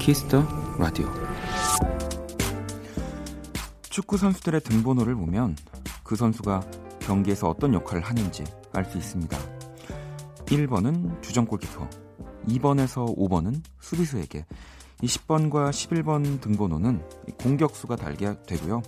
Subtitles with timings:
[0.00, 0.42] Kiss the
[0.78, 1.06] Radio
[3.82, 5.56] 축구 선수들의 등번호를 보면
[6.02, 6.62] 그 선수가
[7.00, 8.42] 경기에서 어떤 역할을 하는지
[8.72, 9.38] 알 수 있습니다.
[10.46, 11.86] 1번은 주전 골키퍼,
[12.48, 14.46] 2번에서 5번은 수비수에게,
[15.02, 17.02] 20번과 11번 등번호는
[17.38, 18.82] 공격수가 달게 되고요.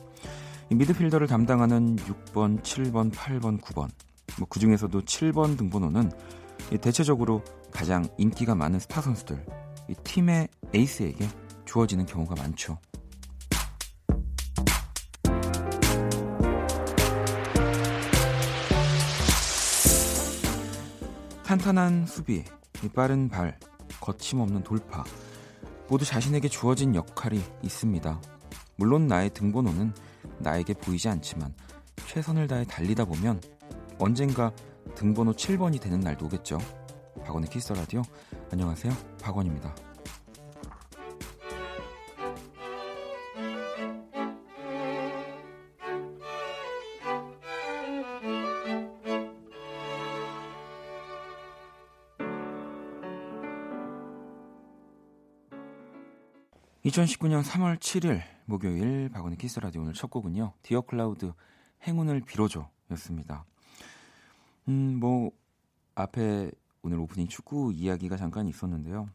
[0.71, 3.91] 미드필더를 담당하는 6번, 7번, 8번, 9번,
[4.39, 6.11] 뭐 그 중에서도 7번 등번호는
[6.81, 9.45] 대체적으로 가장 인기가 많은 스타 선수들,
[10.05, 11.29] 팀의 에이스에게
[11.65, 12.79] 주어지는 경우가 많죠.
[21.45, 22.45] 탄탄한 수비,
[22.95, 23.59] 빠른 발,
[24.01, 25.05] 거침없는 돌파,
[25.89, 28.21] 모두 자신에게 주어진 역할이 있습니다.
[28.77, 29.93] 물론 나의 등번호는
[30.39, 31.55] 나에게 보이지 않지만
[32.07, 33.41] 최선을 다해 달리다 보면
[33.99, 34.51] 언젠가
[34.95, 36.59] 등번호 7번이 되는 날도 오겠죠.
[37.25, 38.03] 박원의 Kiss the Radio.
[38.53, 38.93] 안녕하세요.
[39.23, 39.75] 박원입니다.
[56.85, 60.53] 2019년 3월 7일 목요일 박원의 Kiss the Radio 오늘 첫 곡은요.
[60.61, 61.33] Dear Cloud
[61.87, 63.47] 행운을 빌어줘 였습니다.
[64.69, 65.31] 음, 뭐
[65.95, 66.51] 앞에
[66.83, 69.09] 오늘 오프닝 축구 이야기가 잠깐 있었는데요.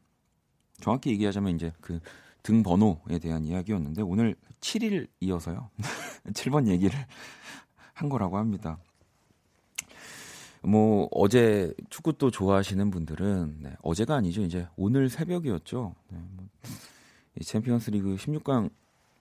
[0.80, 2.00] 정확히 얘기하자면 이제 그
[2.44, 5.70] 등 번호에 대한 이야기였는데 오늘 7일 이어서요.
[6.32, 6.98] 7번 얘기를
[7.94, 8.78] 한 거라고 합니다.
[10.64, 14.44] 뭐 어제 축구 또 좋아하시는 분들은 네, 어제가 아니죠.
[14.44, 15.94] 이제 오늘 새벽이었죠.
[16.10, 16.48] 네, 뭐
[17.42, 18.70] 챔피언스리그 16강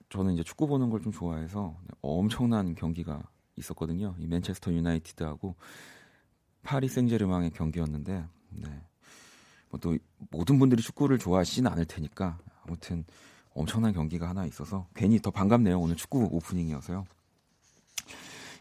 [0.08, 3.22] 저는 이제 축구 보는 걸 좀 좋아해서 엄청난 경기가
[3.56, 4.14] 있었거든요.
[4.20, 5.56] 이 맨체스터 유나이티드하고
[6.62, 8.68] 파리 생제르맹의 경기였는데 네.
[9.70, 9.96] 뭐 또
[10.30, 13.04] 모든 분들이 축구를 좋아하시지는 않을 테니까 아무튼
[13.54, 15.78] 엄청난 경기가 하나 있어서 괜히 더 반갑네요.
[15.78, 17.04] 오늘 축구 오프닝이어서요.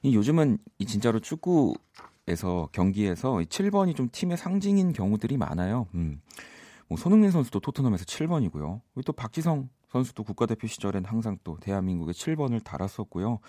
[0.04, 5.88] 이 요즘은 이 진짜로 축구에서 경기에서 7번이 좀 팀의 상징인 경우들이 많아요.
[5.96, 6.22] 음.
[6.88, 8.82] 뭐 손흥민 선수도 토트넘에서 7번이고요.
[9.06, 13.40] 또 박지성 선수도 국가대표 시절엔 항상 또 대한민국의 7번을 달았었고요.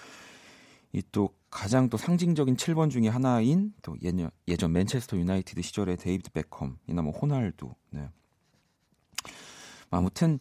[0.97, 6.31] 이 또 가장 또 상징적인 7번 중에 하나인 또 예전, 예전 맨체스터 유나이티드 시절의 데이비드
[6.33, 7.75] 베컴이나 뭐 호날두.
[7.91, 8.09] 네.
[9.91, 10.39] 아무튼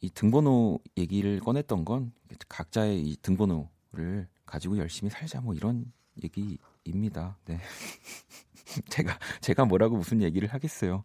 [0.00, 2.12] 이 등번호 얘기를 꺼냈던 건
[2.48, 5.92] 각자의 이 등번호를 가지고 열심히 살자 뭐 이런
[6.22, 7.38] 얘기입니다.
[7.44, 7.60] 네.
[8.88, 11.04] 제가 제가 뭐라고 무슨 얘기를 하겠어요.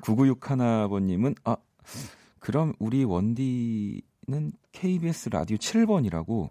[0.00, 1.56] 9961번님은 아
[2.40, 6.50] 그럼 우리 원디는 KBS 라디오 7번이라고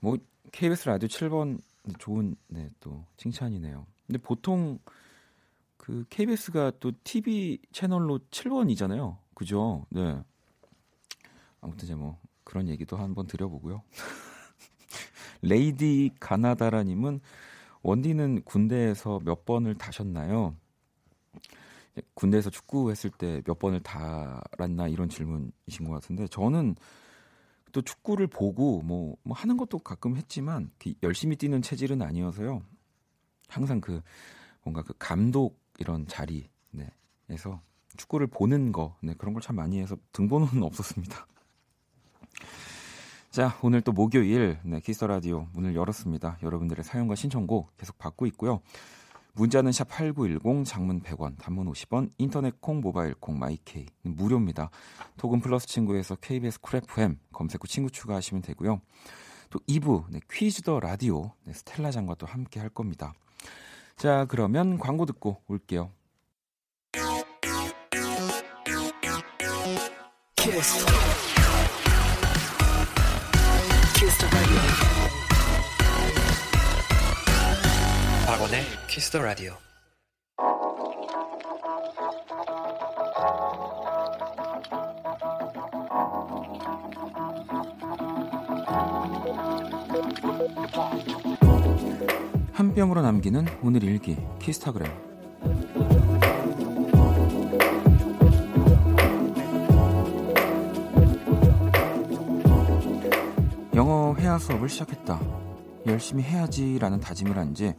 [0.00, 0.16] 뭐
[0.52, 1.60] KBS 라디오 7번
[1.98, 3.86] 좋은 네, 또 칭찬이네요.
[4.06, 4.78] 근데 보통
[5.76, 9.16] 그 KBS가 또 TV 채널로 7번이잖아요.
[9.34, 9.86] 그죠?
[9.90, 10.22] 네.
[11.60, 13.82] 아무튼 이제 뭐 그런 얘기도 한번 드려보고요.
[15.42, 17.20] 레이디 가나다라님은
[17.82, 20.54] 원디는 군대에서 몇 번을 타셨나요?
[22.14, 26.76] 군대에서 축구했을 때 몇 번을 달았나 이런 질문이신 것 같은데 저는
[27.72, 30.70] 또 축구를 보고 뭐, 뭐 하는 것도 가끔 했지만
[31.02, 32.62] 열심히 뛰는 체질은 아니어서요.
[33.48, 34.00] 항상 그
[34.62, 36.88] 뭔가 그 감독 이런 자리 네
[37.28, 37.60] 에서
[37.96, 41.26] 축구를 보는 거 네, 그런 걸 참 많이 해서 등번호는 없었습니다.
[43.30, 46.38] 자, 오늘 또 목요일 네, Kiss the Radio 문을 열었습니다.
[46.42, 48.60] 여러분들의 사연과 신청곡 계속 받고 있고요.
[49.34, 54.70] 문자는 샵 8910, 장문 100원, 단문 50원, 인터넷 콩, 모바일 콩, my K 무료입니다.
[55.16, 58.80] 톡은 플러스 친구에서 KBS Cool FM 검색 후 친구 추가하시면 되고요.
[59.50, 63.12] 또 2부 네, Quiz the Radio 네, 스텔라 장과 또 함께 할 겁니다.
[63.96, 65.90] 자 그러면 광고 듣고 올게요.
[70.36, 70.86] 키스.
[73.94, 74.26] 키스
[78.50, 79.54] 박원의 키스 더 라디오.
[92.52, 94.90] 한 뼘으로 남기는 오늘 일기 키스타그램
[103.74, 105.20] 영어 회화 수업을 시작했다.
[105.86, 107.74] 열심히 해야지라는 다짐을 한 지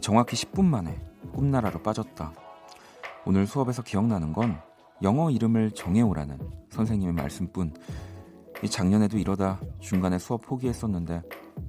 [0.00, 0.98] 정확히 10분 만에
[1.32, 2.32] 꿈나라로 빠졌다.
[3.26, 4.60] 오늘 수업에서 기억나는 건
[5.02, 6.38] 영어 이름을 정해오라는
[6.70, 7.74] 선생님의 말씀뿐.
[8.70, 11.22] 작년에도 이러다 중간에 수업 포기했었는데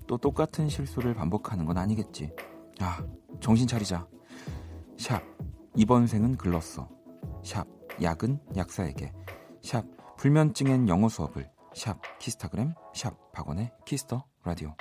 [0.08, 2.32] 또 똑같은 실수를 반복하는 건 아니겠지.
[2.80, 3.04] 아,
[3.40, 4.08] 정신 차리자.
[4.98, 5.22] 샵
[5.76, 6.90] 이번 생은 글렀어
[7.44, 7.68] 샵
[8.02, 9.12] 약은 약사에게
[9.62, 9.86] 샵
[10.18, 14.74] 불면증엔 영어 수업을 샵 키스타그램 샵 박원의 키스터 라디오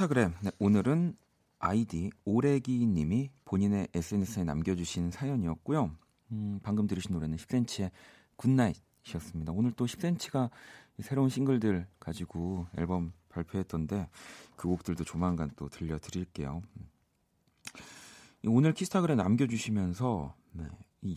[0.00, 1.14] 키스타그램 네, 오늘은
[1.58, 5.90] 아이디 오래기 님이 본인의 SNS에 남겨주신 사연이었고요.
[6.32, 7.90] 음, 방금 들으신 노래는 10cm의
[8.36, 9.52] 굿나잇이었습니다.
[9.52, 10.48] 오늘 또 10cm가
[11.00, 14.08] 새로운 싱글들 가지고 앨범 발표했던데
[14.56, 16.62] 그 곡들도 조만간 또 들려드릴게요.
[16.78, 16.88] 음.
[18.46, 20.64] 오늘 키스타그램 남겨주시면서 네,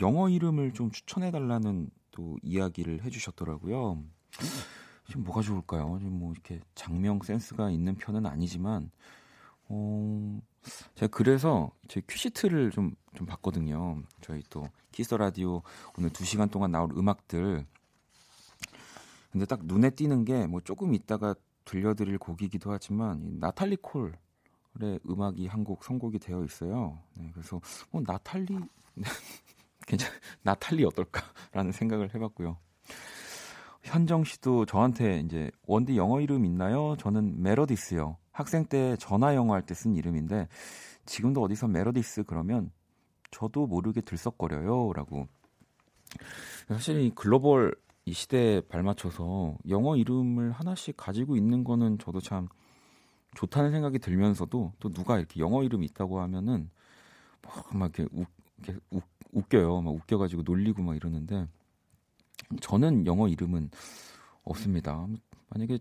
[0.02, 4.04] 영어 이름을 좀 추천해달라는 또 이야기를 해주셨더라고요.
[5.08, 5.98] 지금 뭐가 좋을까요?
[6.00, 8.92] 지금 뭐 이렇게 작명 센스가 있는 편은 아니지만
[9.70, 10.40] 어
[10.96, 14.02] 제가 그래서 제 큐시트를 좀 좀 봤거든요.
[14.22, 15.62] 저희 또 Kiss the Radio
[15.98, 17.64] 오늘 2시간 동안 나올 음악들
[19.32, 21.36] 근데 딱 눈에 띄는 게 뭐 조금 있다가
[21.66, 27.00] 들려드릴 곡이기도 하지만 이 나탈리 콜의 음악이 한 곡 선곡이 되어 있어요.
[27.16, 27.62] 네, 그래서
[27.92, 28.58] 뭐 나탈리
[29.88, 30.12] 괜찮
[30.42, 32.58] 나탈리 어떨까라는 생각을 해봤고요.
[33.84, 36.96] 현정 씨도 저한테 이제 원디 영어 이름 있나요?
[36.98, 38.18] 저는 메로디스요.
[38.32, 40.48] 학생 때 전화 영어 할 때 쓴 이름인데
[41.06, 42.72] 지금도 어디서 메로디스 그러면
[43.32, 45.28] 저도 모르게 들썩거려요라고.
[46.68, 47.76] 사실 이 글로벌
[48.06, 52.48] 이 시대에 발맞춰서 영어 이름을 하나씩 가지고 있는 거는 저도 참
[53.36, 56.70] 좋다는 생각이 들면서도 또 누가 이렇게 영어 이름 있다고 하면은
[57.74, 58.28] 막 이렇게, 웃,
[58.60, 59.82] 이렇게 웃, 웃겨요.
[59.82, 61.48] 막 웃겨가지고 놀리고 막 이러는데
[62.62, 63.70] 저는 영어 이름은
[64.44, 65.08] 없습니다.
[65.50, 65.80] 만약에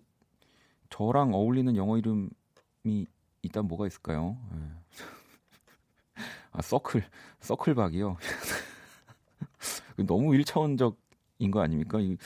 [0.90, 3.06] 저랑 어울리는 영어 이름이
[3.43, 4.37] 있다면 뭐가 있을까요?
[4.52, 4.58] 네.
[6.52, 7.02] 아, 서클,
[7.40, 8.16] 서클박이요.
[10.06, 11.99] 너무 1차원적인 거 아닙니까?
[12.00, 12.16] 이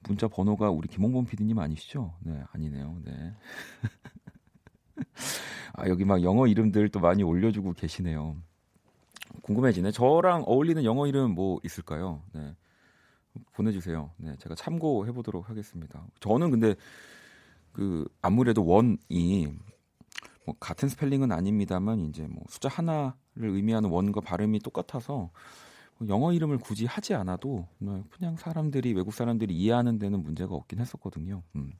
[0.00, 2.14] 문자 번호가 우리 김홍범 PD님 아니시죠?
[2.20, 3.00] 네, 아니네요.
[3.04, 3.34] 네.
[5.74, 8.36] 아, 여기 막 영어 이름들 또 많이 올려주고 계시네요.
[9.42, 9.92] 궁금해지네.
[9.92, 12.22] 저랑 어울리는 영어 이름 뭐 있을까요?
[12.32, 12.54] 네.
[13.52, 14.10] 보내주세요.
[14.16, 16.06] 네, 제가 참고해 보도록 하겠습니다.
[16.20, 16.74] 저는 근데
[17.72, 19.46] 그 아무래도 원이
[20.46, 25.30] 뭐 같은 스펠링은 아닙니다만 이제 뭐 숫자 하나를 의미하는 원과 발음이 똑같아서
[25.98, 30.80] 뭐 영어 이름을 굳이 하지 않아도 뭐 그냥 사람들이 외국 사람들이 이해하는 데는 문제가 없긴
[30.80, 31.42] 했었거든요.
[31.56, 31.72] 음.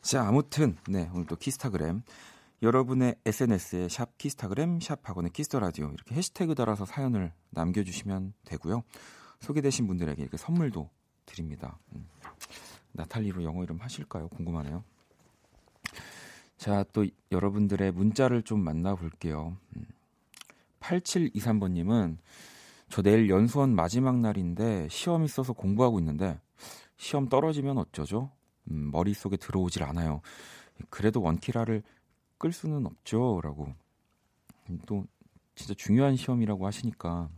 [0.00, 2.02] 자 아무튼 네 오늘 또 키스타그램
[2.62, 8.82] 여러분의 SNS에 샵 키스타그램 샵 박원의 Kiss the Radio 이렇게 해시태그 달아서 사연을 남겨주시면 되고요.
[9.44, 10.88] 소개되신 분들에게 이렇게 선물도
[11.26, 11.78] 드립니다.
[11.94, 12.08] 음.
[12.92, 14.28] 나탈리로 영어 이름 하실까요?
[14.28, 14.82] 궁금하네요.
[16.56, 19.56] 자, 또 여러분들의 문자를 좀 만나볼게요.
[20.80, 22.18] 8723번님은 음.
[22.88, 26.40] 저 내일 연수원 마지막 날인데 시험 있어서 공부하고 있는데
[26.96, 28.30] 시험 떨어지면 어쩌죠?
[28.70, 30.20] 음, 머릿속에 들어오질 않아요.
[30.90, 31.82] 그래도 원키라를
[32.38, 33.40] 끌 수는 없죠.
[33.42, 33.74] 라고.
[34.70, 35.04] 음, 또
[35.54, 37.28] 진짜 중요한 시험이라고 하시니까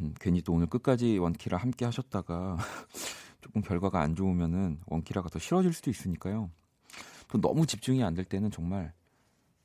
[0.00, 2.56] 음, 괜히 또 오늘 끝까지 원키라 함께 하셨다가
[3.40, 6.50] 조금 결과가 안 좋으면은 원키라가 더 싫어질 수도 있으니까요.
[7.28, 8.92] 또 너무 집중이 안 될 때는 정말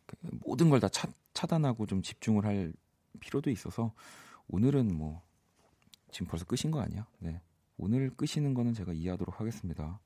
[0.06, 0.90] 그 모든 걸 다
[1.34, 2.74] 차단하고 좀 집중을 할
[3.20, 3.94] 필요도 있어서
[4.48, 5.22] 오늘은 뭐
[6.12, 7.06] 지금 벌써 끄신 거 아니야?
[7.20, 7.42] 네.
[7.78, 10.00] 오늘 끄시는 거는 제가 이해하도록 하겠습니다.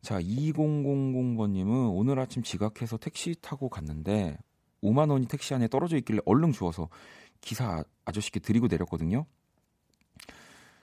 [0.00, 4.38] 자, 2000번님은 오늘 아침 지각해서 택시 타고 갔는데
[4.82, 6.88] 5만 원이 택시 안에 떨어져 있길래 얼른 주워서
[7.42, 9.26] 기사 아저씨께 드리고 내렸거든요.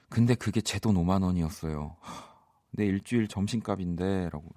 [0.10, 1.96] 근데 그게 제 돈 5만 원이었어요.
[2.72, 4.50] 내 일주일 점심값인데 라고.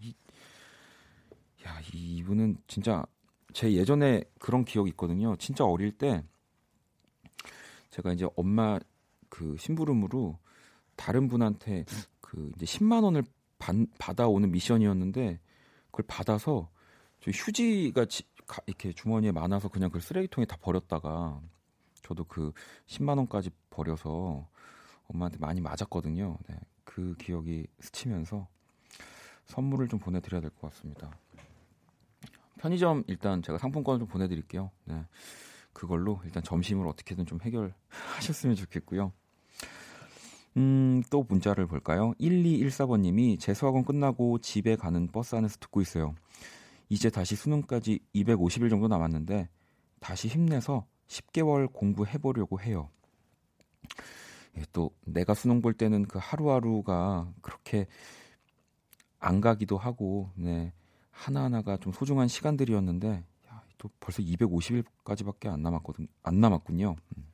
[1.66, 3.04] 야, 이분은 진짜
[3.52, 5.36] 제 예전에 그런 기억이 있거든요.
[5.36, 6.22] 진짜 어릴 때
[7.90, 8.78] 제가 이제 엄마
[9.28, 10.38] 그 심부름으로
[10.96, 11.84] 다른 분한테
[12.20, 13.22] 그 이제 10만 원을
[13.58, 15.38] 반, 받아오는 미션이었는데
[15.86, 16.70] 그걸 받아서
[17.20, 18.24] 저 휴지가 지,
[18.66, 21.40] 이렇게 주머니에 많아서 그냥 그 쓰레기통에 다 버렸다가
[22.02, 22.52] 저도 그
[22.86, 24.48] 10만 원까지 버려서
[25.08, 26.38] 엄마한테 많이 맞았거든요.
[26.48, 28.48] 네, 그 기억이 스치면서
[29.46, 31.10] 선물을 좀 보내드려야 될 것 같습니다.
[32.58, 34.70] 편의점 일단 제가 상품권을 좀 보내드릴게요.
[34.84, 35.04] 네,
[35.72, 39.12] 그걸로 일단 점심을 어떻게든 좀 해결하셨으면 좋겠고요.
[40.58, 42.12] 음, 또 문자를 볼까요?
[42.20, 46.14] 1214번님이 재수학원 끝나고 집에 가는 버스 안에서 듣고 있어요.
[46.88, 49.48] 이제 다시 수능까지 250일 정도 남았는데
[49.98, 52.88] 다시 힘내서 10개월 공부해 보려고 해요.
[54.56, 57.86] 예, 또 내가 수능 볼 때는 그 하루하루가 그렇게
[59.18, 60.72] 안 가기도 하고 네.
[61.10, 66.96] 하나하나가 좀 소중한 시간들이었는데 야, 또 벌써 250일까지밖에 안 남았거든 안 남았군요.
[67.16, 67.26] 음.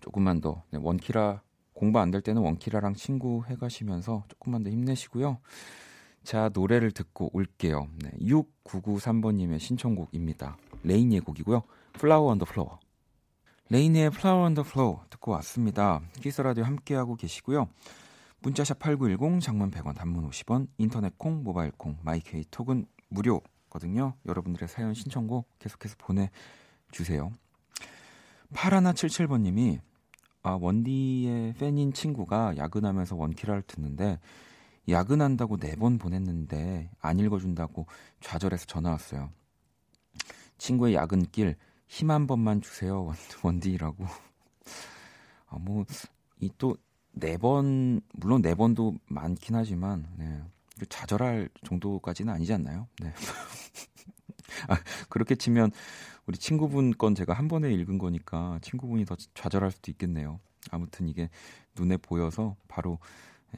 [0.00, 1.42] 조금만 더 네, 원키라
[1.74, 5.38] 공부 안 될 때는 원키라랑 친구 해가시면서 조금만 더 힘내시고요.
[6.22, 7.88] 자 노래를 듣고 올게요.
[8.02, 10.56] 네, 6993번님의 신청곡입니다.
[10.84, 11.62] LANY의 곡이고요.
[11.92, 12.78] Flowers on the Floor.
[13.68, 16.00] LANY의 Flowers on the Floor 듣고 왔습니다.
[16.20, 17.68] Kiss the Radio 함께하고 계시고요.
[18.40, 24.14] 문자샵 8910 장문 100원 단문 50원 인터넷 콩 모바일 콩 my K 톡은 무료거든요.
[24.26, 26.30] 여러분들의 사연 신청곡 계속해서 보내
[26.90, 27.30] 주세요.
[28.54, 29.78] 8177번 님이
[30.42, 34.18] 아, 원디의 팬인 친구가 야근하면서 원키라를 듣는데
[34.88, 37.86] 야근한다고 네 번 보냈는데 안 읽어준다고
[38.20, 39.30] 좌절해서 전화 왔어요.
[40.58, 41.56] 친구의 야근길
[41.90, 44.06] 힘 한 번만 주세요 원디라고.
[45.48, 45.84] 아, 뭐,
[46.38, 46.76] 이 또,
[47.10, 50.40] 네 번, 물론 네 번도 많긴 하지만, 네.
[50.88, 52.86] 좌절할 정도까지는 아니지 않나요?
[53.00, 53.12] 네.
[54.68, 54.76] 아,
[55.08, 55.72] 그렇게 치면
[56.26, 60.38] 우리 친구분 건 제가 한 번에 읽은 거니까 친구분이 더 좌절할 수도 있겠네요.
[60.70, 61.28] 아무튼 이게
[61.76, 62.98] 눈에 보여서 바로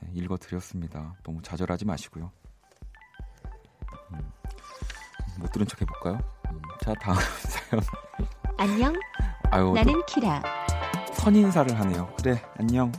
[0.03, 1.15] 예, 읽어 드렸습니다.
[1.23, 2.33] 너무 좌절하지 마시고요.
[4.15, 4.33] 음,
[5.39, 6.42] 못 들은 척 해 볼까요?
[6.53, 7.17] 음, 자 다음
[7.49, 7.83] 사연.
[8.59, 8.95] 안녕.
[9.51, 10.43] 아유, 나는 키라.
[11.15, 12.13] 선인사를 하네요.
[12.19, 12.93] 그래 안녕.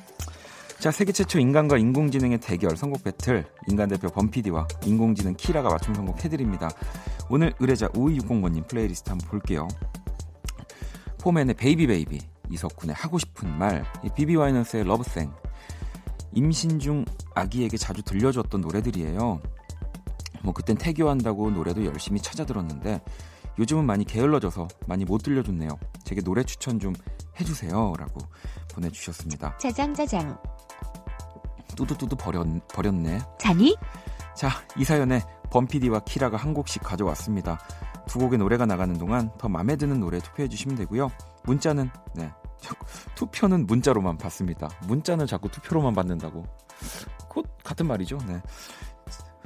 [0.79, 6.24] 자, 세계 최초 인간과 인공지능의 대결 선곡 배틀 인간 대표 범피디와 인공지능 키라가 맞춤 선곡
[6.25, 6.69] 해드립니다.
[7.29, 9.67] 오늘 의뢰자 5260번님 플레이리스트 한번 볼게요.
[11.22, 12.19] 포맨의 Baby Baby,
[12.50, 15.31] 이석훈의 하고 싶은 말, 비비 와이너스의 러브생,
[16.33, 19.41] 임신 중 아기에게 자주 들려줬던 노래들이에요.
[20.43, 23.01] 뭐 그땐 태교한다고 노래도 열심히 찾아 들었는데
[23.60, 25.69] 요즘은 많이 게을러져서 많이 못 들려줬네요.
[26.03, 26.93] 제게 노래 추천 좀
[27.39, 28.19] 해주세요 라고
[28.74, 29.57] 보내주셨습니다.
[29.57, 30.38] 짜장짜장.
[31.75, 33.19] 뚜두뚜두 버렸, 버렸네.
[33.39, 33.75] 자니?
[34.36, 37.60] 자, 이 사연에 범피디와 키라가 한 곡씩 가져왔습니다.
[38.07, 41.10] 두 곡의 노래가 나가는 동안 더 마음에 드는 노래 투표해 주시면 되고요.
[41.43, 42.31] 문자는 네.
[43.15, 44.69] 투표는 문자로만 받습니다.
[44.88, 46.45] 문자는 자꾸 투표로만 받는다고.
[47.27, 48.17] 곧 같은 말이죠.
[48.27, 48.41] 네.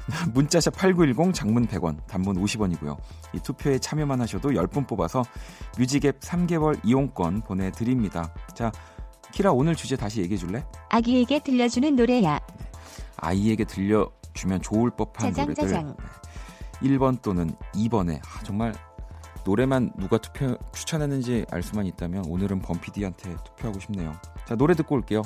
[0.33, 2.97] 문자샵 8910 장문 100원, 단문 50원이고요.
[3.33, 5.23] 이 투표에 참여만 하셔도 10분 뽑아서
[5.77, 8.33] 뮤직앱 3개월 이용권 보내드립니다.
[8.55, 8.71] 자,
[9.31, 10.65] 키라 오늘 주제 다시 얘기해 줄래?
[10.89, 12.39] 아기에게 들려주는 노래야.
[13.17, 15.67] 아이에게 들려주면 좋을 법한 짜장, 노래들.
[15.67, 15.97] 짜장.
[16.81, 18.73] 1번 또는 2번에 아, 정말
[19.43, 24.13] 노래만 누가 투표 추천했는지 알 수만 있다면 오늘은 범피디한테 투표하고 싶네요.
[24.45, 25.23] 자 노래 듣고 올게요.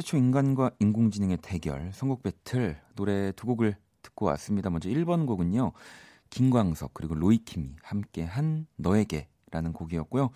[0.00, 4.70] 최초 인간과 인공지능의 대결 선곡 배틀 노래 두 곡을 듣고 왔습니다.
[4.70, 5.72] 먼저 1번 곡은요.
[6.30, 10.30] 김광석 그리고 로이킴이 함께한 너에게라는 곡이었고요.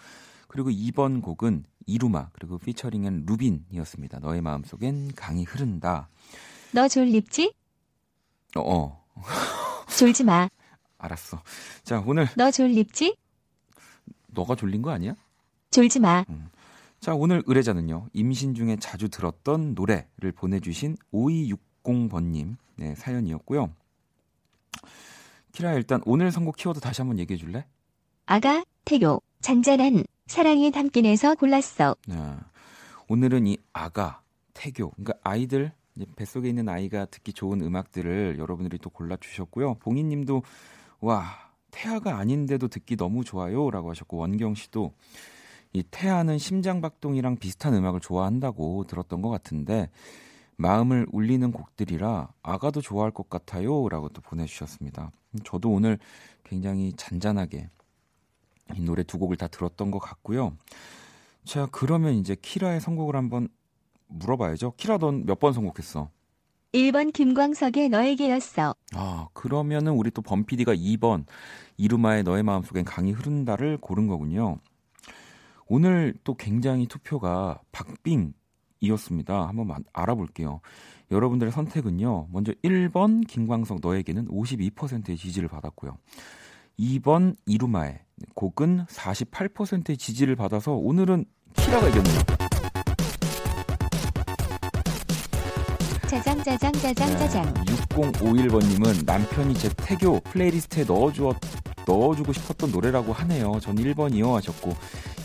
[0.49, 4.19] 그리고 2번 곡은 이루마 그리고 피처링은 루빈이었습니다.
[4.19, 6.11] 너의 마음속엔 강이 흐른다.
[6.73, 7.55] 너 졸립지?
[8.57, 8.61] 어.
[8.61, 9.25] 어.
[9.97, 10.47] 졸지 마.
[10.99, 11.43] 알았어.
[11.85, 13.17] 자, 오늘 너 졸립지?
[14.27, 15.15] 너가 졸린 거 아니야?
[15.71, 16.23] 졸지 마.
[16.29, 16.51] 음.
[17.05, 18.09] 자, 오늘 의뢰자는요.
[18.15, 23.71] 임신 중에 자주 들었던 노래를 보내주신 5260번님 네, 사연이었고요.
[25.53, 27.67] 키라 일단 오늘 선곡 키워드 다시 한번 얘기해 줄래?
[28.25, 31.95] 아가, 태교, 잔잔한 사랑이 담긴 해서 골랐어.
[32.09, 32.17] 네.
[33.09, 34.23] 오늘은 이 아가,
[34.55, 35.73] 태교, 그러니까 아이들
[36.17, 39.75] 뱃속에 있는 아이가 듣기 좋은 음악들을 여러분들이 또 골라주셨고요.
[39.75, 40.43] 봉인님도
[41.01, 44.95] 와 태아가 아닌데도 듣기 너무 좋아요라고 하셨고 원경 씨도
[45.75, 49.91] 이 태아는 심장박동이랑 비슷한 음악을 좋아한다고 들었던 것 같은데
[50.57, 55.11] 마음을 울리는 곡들이라 아가도 좋아할 것 같아요 라고 또 보내주셨습니다.
[55.43, 55.99] 저도 오늘
[56.45, 57.69] 굉장히 잔잔하게
[58.77, 60.57] 이 노래 두 곡을 다 들었던 것 같고요.
[61.45, 63.49] 자, 그러면 이제 키라의 선곡을 한번
[64.07, 64.75] 물어봐야죠.
[64.77, 66.09] 키라 넌 몇 번 선곡했어?
[66.73, 68.75] 1번 김광석의 너에게였어.
[68.95, 71.25] 아, 그러면은 우리 또 범피디가 2번
[71.77, 74.59] 이루마의 너의 마음속엔 강이 흐른다를 고른 거군요.
[75.67, 78.33] 오늘 또 굉장히 투표가 박빙이
[78.81, 79.49] 이었습니다.
[79.49, 80.61] 한번 알아볼게요.
[81.11, 82.29] 여러분들의 선택은요.
[82.31, 85.97] 먼저 1번 김광석 너에게는 52%의 지지를 받았고요.
[86.79, 88.01] 2번 이루마의
[88.35, 92.19] 곡은 48%의 지지를 받아서 오늘은 키라가 이겼네요.
[96.09, 97.55] 짜장 짜장 짜장 짜장.
[97.55, 101.37] 네, 6051번님은 남편이 제 태교 playlist에 넣어주었
[101.87, 103.59] 넣어주고 싶었던 노래라고 하네요.
[103.61, 104.75] 전 1번이요 하셨고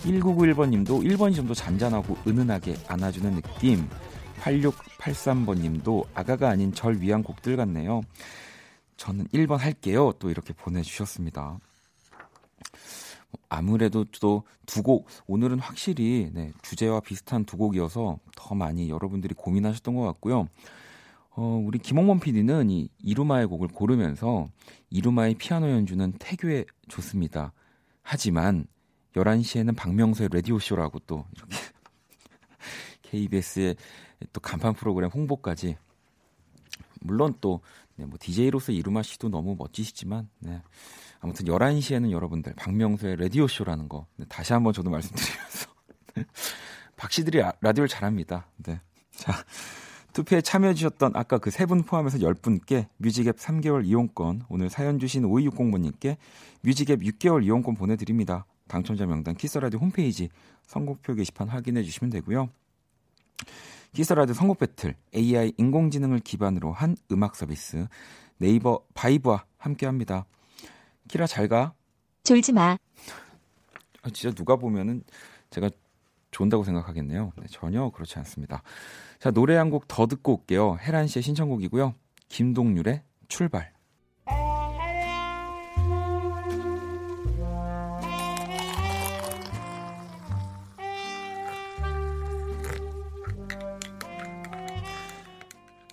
[0.04, 3.88] 1991번님도 1번이 좀 더 잔잔하고 은은하게 안아주는 느낌.
[4.42, 8.02] 8683번님도 아가가 아닌 절 위한 곡들 같네요.
[8.98, 10.14] 저는 1번 할게요.
[10.20, 11.60] 또 이렇게 보내주셨습니다.
[13.50, 19.96] 아무래도 또 두 곡, 오늘은 확실히 네, 주제와 비슷한 두 곡이어서 더 많이 여러분들이 고민하셨던
[19.96, 20.48] 것 같고요.
[21.42, 24.50] 어, 우리 김홍범 PD는 이 이루마의 곡을 고르면서
[24.90, 27.54] 이루마의 피아노 연주는 태교에 좋습니다.
[28.02, 28.68] 하지만
[29.16, 31.56] 11시에는 박명수의 라디오쇼라고 또 이렇게
[33.04, 33.78] KBS의
[34.34, 35.78] 또 간판 프로그램 홍보까지
[37.00, 37.62] 물론 또
[37.96, 40.62] 네, 뭐 DJ로서 이루마 씨도 너무 멋지시지만 네.
[41.22, 45.70] 아무튼 11시에는 여러분들 박명수의 라디오 쇼라는 거 네, 다시 한번 저도 말씀드리면서
[46.98, 48.50] 박 씨들이 라디오를 잘합니다.
[48.58, 48.82] 네.
[49.12, 49.32] 자,
[50.14, 55.24] 투표에 참여해 주셨던 아까 그 세 분 포함해서 10분께 뮤직앱 3개월 이용권, 오늘 사연 주신
[55.24, 56.18] 5260번님께
[56.62, 58.46] 뮤직앱 6개월 이용권 보내드립니다.
[58.68, 60.30] 당첨자 명단 Kiss the Radio 홈페이지
[60.68, 62.50] 선곡표 게시판 확인해 주시면 되고요.
[63.94, 67.88] Kiss the Radio 선곡 battle AI 인공지능을 기반으로 한 음악 서비스
[68.38, 70.26] 네이버 바이브와 함께합니다.
[71.08, 71.74] 키라 잘 가.
[72.24, 72.78] 졸지 마.
[74.02, 75.04] 아, 진짜 누가 보면은
[75.50, 75.70] 제가
[76.40, 77.34] 좋은다고 생각하겠네요.
[77.38, 78.64] 네, 전혀 그렇지 않습니다.
[79.20, 80.78] 자 노래 한 곡 더 듣고 올게요.
[80.80, 81.94] 혜란 씨의 신청곡이고요.
[82.30, 83.74] 김동률의 출발.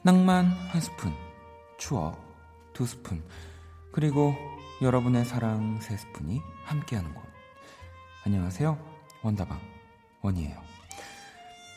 [0.02, 1.12] 낭만 한 스푼,
[1.78, 2.16] 추억
[2.72, 3.24] 두 스푼,
[3.90, 4.34] 그리고
[4.80, 7.24] 여러분의 사랑 세 스푼이 함께하는 곳.
[8.24, 8.78] 안녕하세요.
[9.22, 9.75] 원다방
[10.26, 10.56] 원이에요.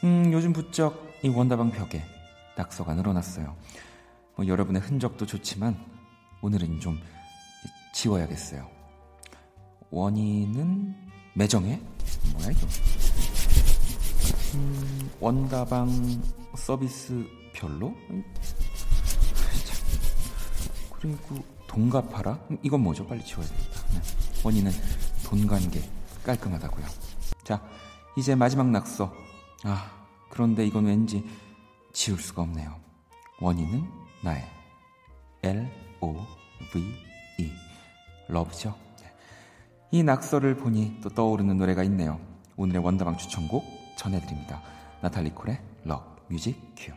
[0.03, 2.03] 음, 요즘 부쩍 이 원다방 벽에
[2.55, 3.55] 낙서가 늘어났어요.
[4.35, 5.77] 뭐 여러분의 흔적도 좋지만
[6.41, 6.99] 오늘은 좀
[7.93, 8.69] 지워야겠어요.
[9.91, 10.95] 원인은
[11.33, 11.79] 매정해?
[12.33, 12.67] 뭐야 이거?
[14.55, 16.21] 음, 원다방
[16.57, 17.93] 서비스 별로?
[20.99, 22.39] 그리고 돈 갚아라?
[22.63, 23.05] 이건 뭐죠?
[23.05, 23.87] 빨리 지워야 되겠다.
[23.93, 24.01] 네.
[24.43, 24.71] 원디는
[25.23, 25.81] 돈 관계
[26.23, 26.85] 깔끔하다고요.
[27.43, 27.61] 자,
[28.17, 29.13] 이제 마지막 낙서.
[29.63, 29.91] 아,
[30.29, 31.23] 그런데 이건 왠지
[31.93, 32.79] 지울 수가 없네요.
[33.41, 33.87] 원디는
[34.23, 34.43] 나의
[35.43, 35.69] L
[36.01, 36.13] O
[36.71, 36.81] V
[37.39, 37.51] E
[38.27, 38.75] love죠.
[39.01, 39.13] 네.
[39.91, 42.19] 이 낙서를 보니 또 떠오르는 노래가 있네요.
[42.57, 43.63] 오늘의 원다방 추천곡
[43.97, 44.61] 전해드립니다.
[45.01, 46.91] 나탈리 콜의 L-O-V-E music cue.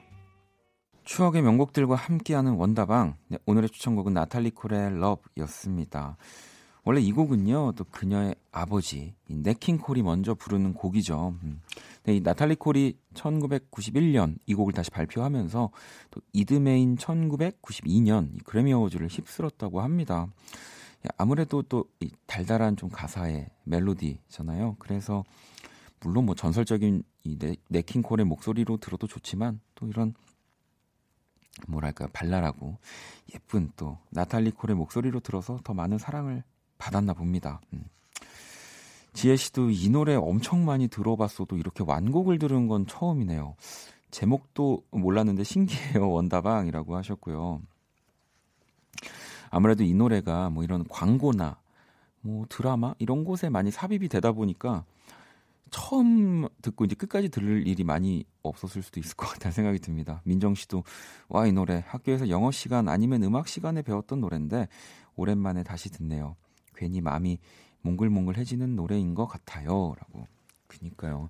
[1.04, 3.16] 추억의 명곡들과 함께하는 원다방.
[3.28, 6.16] 네, 오늘의 추천곡은 나탈리 콜의 러브였습니다.
[6.84, 11.36] 원래 이 곡은요, 또 그녀의 아버지, 네킹 콜이 먼저 부르는 곡이죠.
[11.42, 11.60] 음.
[12.04, 15.70] 네, 이 나탈리 콜이 1991년 이 곡을 다시 발표하면서
[16.10, 20.26] 또 이드메인 1992년 이 그래미 어워즈를 휩쓸었다고 합니다.
[21.16, 24.76] 아무래도 또 이 달달한 좀 가사의 멜로디잖아요.
[24.78, 25.24] 그래서
[26.00, 30.14] 물론 뭐 전설적인 이 네, 네킹 콜의 목소리로 들어도 좋지만 또 이런
[31.68, 32.78] 뭐랄까 발랄하고
[33.34, 36.42] 예쁜 또 나탈리 콜의 목소리로 들어서 더 많은 사랑을
[36.82, 37.60] 받았나 봅니다.
[37.72, 37.84] 음.
[39.12, 43.54] 지혜 씨도 이 노래 엄청 많이 들어봤어도 이렇게 완곡을 들은 건 처음이네요.
[44.10, 46.10] 제목도 몰랐는데 신기해요.
[46.10, 47.60] 원다방이라고 하셨고요.
[49.50, 51.60] 아무래도 이 노래가 뭐 이런 광고나
[52.20, 54.84] 뭐 드라마 이런 곳에 많이 삽입이 되다 보니까
[55.70, 60.20] 처음 듣고 이제 끝까지 들을 일이 많이 없었을 수도 있을 것 같다는 생각이 듭니다.
[60.24, 60.82] 민정 씨도
[61.28, 64.68] 와 이 노래 학교에서 영어 시간 아니면 음악 시간에 배웠던 노래인데
[65.14, 66.34] 오랜만에 다시 듣네요.
[66.82, 67.38] 괜히 마음이
[67.82, 70.26] 몽글몽글해지는 노래인 것 같아요라고.
[70.66, 71.28] 그니까요.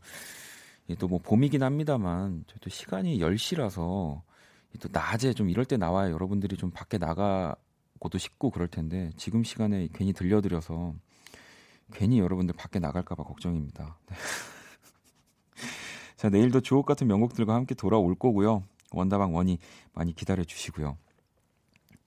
[0.98, 4.22] 또뭐 봄이긴 합니다만 저도 시간이 10시라서
[4.80, 9.88] 또 낮에 좀 이럴 때 나와야 여러분들이 좀 밖에 나가고도 싶고 그럴 텐데 지금 시간에
[9.92, 10.94] 괜히 들려드려서
[11.92, 13.98] 괜히 여러분들 밖에 나갈까봐 걱정입니다.
[14.06, 14.16] 네.
[16.16, 18.62] 자, 내일도 주옥 같은 명곡들과 함께 돌아올 거고요.
[18.92, 19.58] 원다방 원이
[19.92, 20.96] 많이 기다려 주시고요.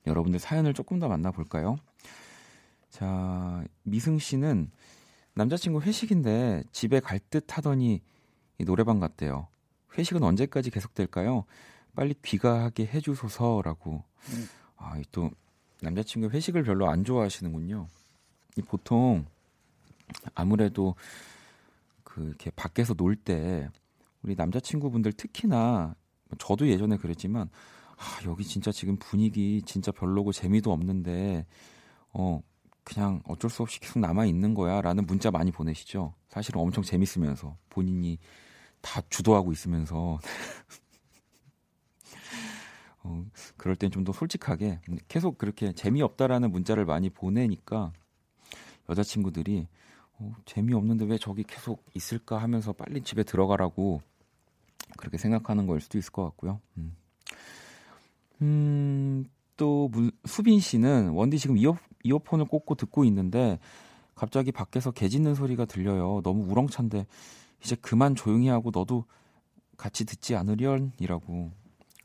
[0.07, 1.77] 여러분들 사연을 조금 더 만나볼까요?
[2.95, 4.71] 자, 미승 씨는
[5.33, 8.01] 남자친구 회식인데 집에 갈 듯 하더니
[8.59, 9.49] 노래방 갔대요.
[9.97, 11.43] 회식은 언제까지 계속될까요?
[11.93, 14.01] 빨리 귀가하게 해주소서라고.
[14.29, 14.47] 음.
[14.77, 15.29] 아, 또
[15.81, 17.89] 남자친구 회식을 별로 안 좋아하시는군요.
[18.65, 19.25] 보통
[20.33, 20.95] 아무래도
[22.05, 23.67] 그 이렇게 밖에서 놀 때
[24.21, 25.95] 우리 남자친구분들 특히나
[26.37, 27.49] 저도 예전에 그랬지만
[27.97, 31.45] 아, 여기 진짜 지금 분위기 진짜 별로고 재미도 없는데
[32.13, 32.41] 어
[32.85, 36.13] 그냥 어쩔 수 없이 계속 남아 있는 거야라는 문자 많이 보내시죠.
[36.29, 38.19] 사실은 엄청 재밌으면서 본인이
[38.81, 40.19] 다 주도하고 있으면서
[43.03, 43.25] 어,
[43.57, 47.91] 그럴 땐 좀 더 솔직하게 계속 그렇게 재미없다라는 문자를 많이 보내니까
[48.87, 49.67] 여자친구들이
[50.19, 54.01] 어, 재미없는데 왜 저기 계속 있을까 하면서 빨리 집에 들어가라고
[54.97, 56.61] 그렇게 생각하는 거일 수도 있을 것 같고요.
[56.77, 56.95] 음.
[58.41, 59.25] 음,
[59.57, 63.59] 또 문, 수빈 씨는 원디 지금 이어, 이어폰을 꽂고 듣고 있는데
[64.13, 66.21] 갑자기 밖에서 개 짖는 소리가 들려요.
[66.23, 67.05] 너무 우렁찬데
[67.63, 69.05] 이제 그만 조용히 하고 너도
[69.77, 71.51] 같이 듣지 않으련이라고.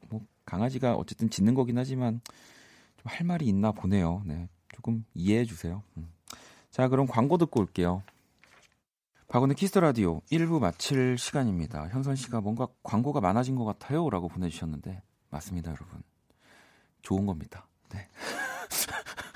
[0.08, 2.20] 뭐 강아지가 어쨌든 짖는 거긴 하지만
[2.96, 4.22] 좀 할 말이 있나 보네요.
[4.26, 4.48] 네.
[4.74, 5.82] 조금 이해해 주세요.
[5.96, 6.10] 음.
[6.70, 8.02] 자, 그럼 광고 듣고 올게요.
[9.28, 11.88] 박원의 Kiss the Radio 1부 마칠 시간입니다.
[11.88, 16.02] 현선 씨가 뭔가 광고가 많아진 것 같아요라고 보내 주셨는데 맞습니다, 여러분.
[17.02, 17.66] 좋은 겁니다.
[17.90, 18.08] 네.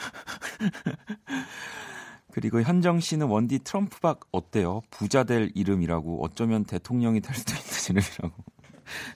[2.32, 4.82] 그리고 현정 씨는 원디 트럼프박 어때요?
[4.90, 8.44] 부자 될 이름이라고 어쩌면 대통령이 될 수도 있는 이름이라고.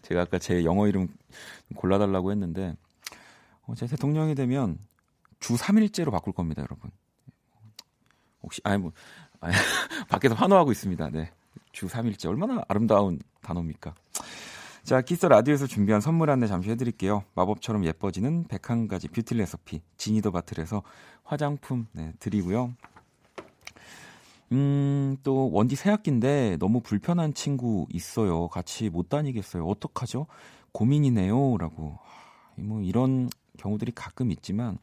[0.02, 1.08] 제가 아까 제 영어 이름
[1.74, 2.76] 골라달라고 했는데
[3.62, 4.78] 어, 제 대통령이 되면
[5.40, 6.90] 주 3일제로 바꿀 겁니다, 여러분.
[8.42, 8.92] 혹시 아니 뭐
[9.40, 9.54] 아니,
[10.08, 11.10] 밖에서 환호하고 있습니다.
[11.10, 11.32] 네.
[11.72, 13.94] 주 3일제 얼마나 아름다운 단어입니까?
[14.88, 17.22] 자, Kiss the Radio에서 준비한 선물 안내 잠시 해드릴게요.
[17.34, 20.82] 마법처럼 예뻐지는 101가지 beauty recipe Genie the Bottle에서
[21.24, 22.72] 화장품 네, 드리고요.
[24.52, 28.48] 음, 또 원디 새학기인데 너무 불편한 친구 있어요.
[28.48, 29.66] 같이 못 다니겠어요.
[29.66, 30.26] 어떡하죠?
[30.72, 31.98] 고민이네요 라고.
[32.56, 34.78] 뭐 이런 경우들이 가끔 있지만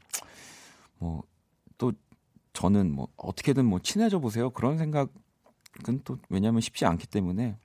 [1.00, 1.24] 뭐
[1.78, 1.92] 또
[2.54, 4.50] 저는 뭐 어떻게든 뭐 친해져 보세요.
[4.50, 5.10] 그런 생각은
[6.04, 7.58] 또 왜냐하면 쉽지 않기 때문에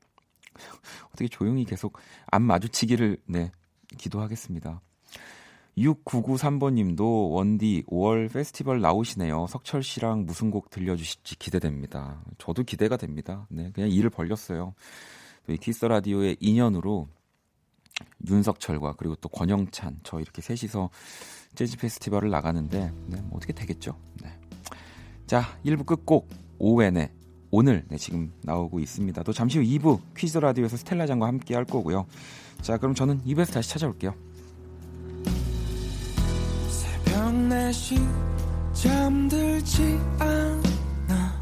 [1.08, 3.52] 어떻게 조용히 계속 안 마주치기를 네
[3.96, 4.80] 기도하겠습니다.
[5.78, 9.46] 6993번 님도 원디 5월 페스티벌 나오시네요.
[9.48, 12.22] 석철 씨랑 무슨 곡 들려주실지 기대됩니다.
[12.38, 13.46] 저도 기대가 됩니다.
[13.48, 14.74] 네, 그냥 일을 벌렸어요.
[15.48, 17.08] 이 키스 라디오의 인연으로
[18.28, 20.90] 윤석철과 그리고 또 권영찬 저 이렇게 셋이서
[21.54, 23.96] 재즈 페스티벌을 나가는데 네, 뭐 어떻게 되겠죠.
[24.22, 24.30] 네.
[25.26, 27.10] 자 1부 끝곡 오웬의
[27.50, 29.22] 오늘 네, 지금 나오고 있습니다.
[29.22, 32.06] 또 잠시 후 2부 퀴즈 라디오에서 스텔라장과 함께 할 거고요.
[32.62, 34.14] 자 그럼 저는 2부에서 다시 찾아올게요.
[36.68, 38.30] 새벽 4시
[38.72, 41.40] 잠들지 않아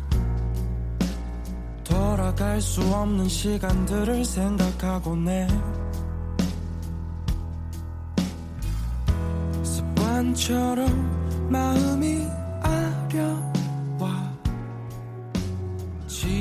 [1.85, 5.47] 돌아갈 수 없는 시간들을 생각하고 내
[9.62, 12.27] 습관처럼 마음이
[12.62, 13.58] 아려와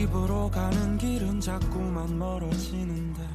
[0.07, 3.26] 집으로 가는 길은 자꾸만 멀어지는데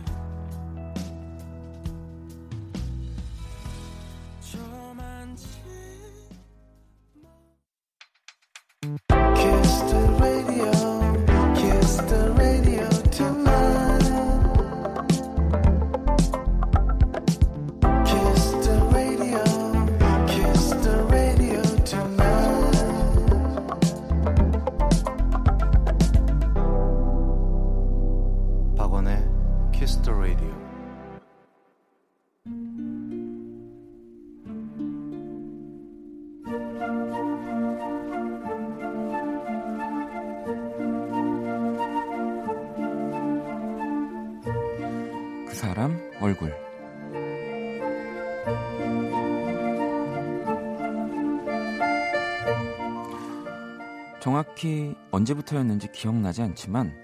[54.62, 56.96] 정확히 언제부터였는지 기억나지 않지만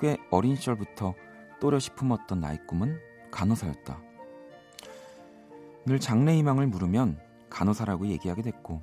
[0.00, 1.14] 꽤 어린 시절부터
[1.58, 4.02] 또렷이 품었던 나의 꿈은 간호사였다.
[5.86, 8.82] 늘 장래 희망을 물으면 간호사라고 얘기하게 됐고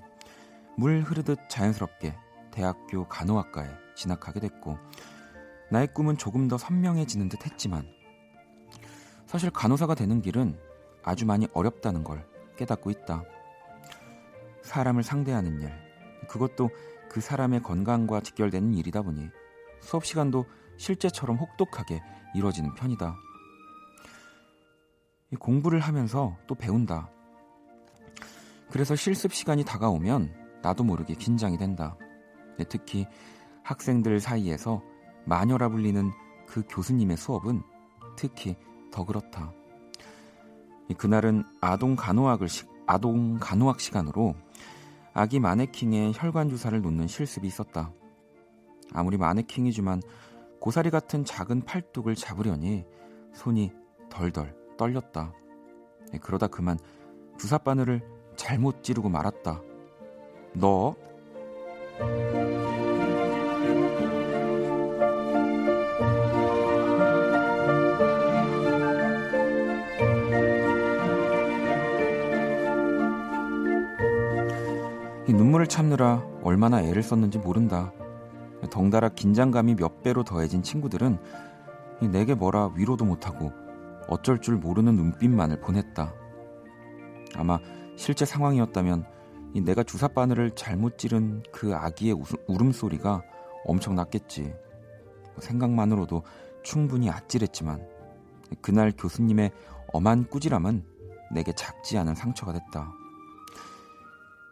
[0.77, 2.15] 물 흐르듯 자연스럽게
[2.49, 4.79] 대학교 간호학과에 진학하게 됐고
[5.69, 7.87] 나의 꿈은 조금 더 선명해지는 듯 했지만
[9.27, 10.57] 사실 간호사가 되는 길은
[11.03, 12.27] 아주 많이 어렵다는 걸
[12.57, 13.23] 깨닫고 있다.
[14.63, 15.71] 사람을 상대하는 일,
[16.27, 16.71] 그것도
[17.09, 19.29] 그 사람의 건강과 직결되는 일이다 보니
[19.81, 20.45] 수업 시간도
[20.77, 22.01] 실제처럼 혹독하게
[22.35, 23.15] 이루어지는 편이다.
[25.39, 27.09] 공부를 하면서 또 배운다.
[28.69, 31.97] 그래서 실습 시간이 다가오면 나도 모르게 긴장이 된다.
[32.57, 33.05] 네, 특히
[33.63, 34.81] 학생들 사이에서
[35.25, 36.11] 마녀라 불리는
[36.47, 37.61] 그 교수님의 수업은
[38.15, 38.55] 특히
[38.91, 39.53] 더 그렇다.
[40.97, 42.47] 그날은 아동 간호학을
[42.85, 44.35] 아동 간호학 시간으로
[45.17, 47.91] 아기 마네킹에 혈관 주사를 놓는 실습이 있었다.
[48.93, 50.03] 아무리 마네킹이지만
[50.59, 52.85] 고사리 같은 작은 팔뚝을 잡으려니
[53.33, 53.71] 손이
[54.11, 55.33] 덜덜 떨렸다.
[56.13, 56.77] 예, 그러다 그만
[57.39, 58.03] 주사 바늘을
[58.35, 59.59] 잘못 찌르고 말았다.
[60.53, 60.95] 너
[75.57, 77.91] 눈물을 참느라 얼마나 애를 썼는지 모른다.
[78.69, 81.17] 덩달아 긴장감이 몇 배로 더해진 친구들은
[82.11, 83.51] 내게 뭐라 위로도 못하고
[84.07, 86.13] 어쩔 줄 모르는 눈빛만을 보냈다.
[87.35, 87.59] 아마
[87.95, 89.05] 실제 상황이었다면
[89.65, 92.15] 내가 주사 바늘을 잘못 찌른 그 아기의
[92.47, 93.23] 울음소리가
[93.65, 94.53] 엄청났겠지.
[95.39, 96.23] 생각만으로도
[96.61, 97.83] 충분히 아찔했지만
[98.61, 99.51] 그날 교수님의
[99.91, 100.83] 엄한 꾸지람은
[101.33, 102.93] 내게 작지 않은 상처가 됐다.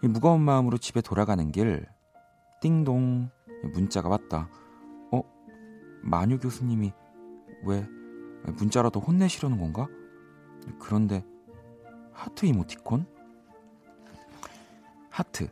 [0.08, 1.86] 무거운 마음으로 집에 돌아가는 길
[2.62, 3.30] 띵동
[3.74, 4.50] 문자가 왔다.
[5.12, 5.22] 어?
[6.02, 6.94] 마녀 교수님이
[7.63, 7.88] 왜
[8.58, 9.88] 문자라도 혼내시려는 건가?
[10.80, 11.24] 그런데
[12.12, 13.06] 하트 이모티콘?
[15.10, 15.48] 하트.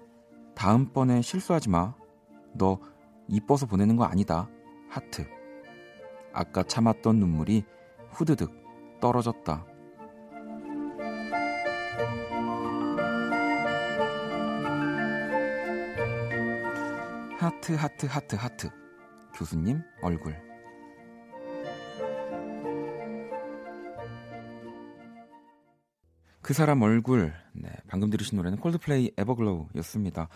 [0.55, 1.95] 다음번에 실수하지 마.
[2.53, 2.79] 너
[3.27, 4.49] 이뻐서 보내는 거 아니다.
[4.89, 5.25] 하트.
[6.33, 7.63] 아까 참았던 눈물이
[8.11, 8.51] 후드득
[8.99, 9.65] 떨어졌다.
[17.63, 18.69] 하트 하트 하트 하트
[19.33, 20.35] 교수님 얼굴
[26.41, 30.27] 그 사람 얼굴 네, 방금 들으신 노래는 콜드플레이 Everglow였습니다.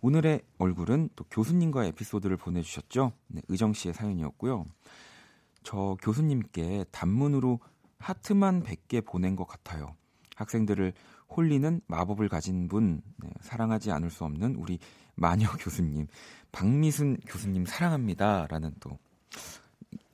[0.00, 3.12] 오늘의 얼굴은 또 교수님과의 에피소드를 보내주셨죠.
[3.26, 4.64] 네, 의정 씨의 사연이었고요.
[5.62, 7.60] 저 교수님께 단문으로
[7.98, 9.94] 하트만 100개 보낸 것 같아요.
[10.36, 10.94] 학생들을
[11.36, 14.78] 홀리는 마법을 가진 분, 네, 사랑하지 않을 수 없는 우리
[15.14, 16.06] 마녀 교수님,
[16.52, 18.98] 박미순 교수님 사랑합니다라는 또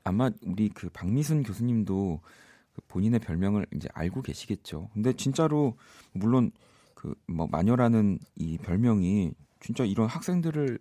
[0.04, 2.20] 아마 우리 그 박미순 교수님도
[2.74, 4.90] 그 본인의 별명을 이제 알고 계시겠죠.
[4.92, 5.76] 근데 진짜로
[6.12, 6.50] 물론
[6.94, 10.78] 그 뭐 마녀라는 이 별명이 진짜 이런 학생들을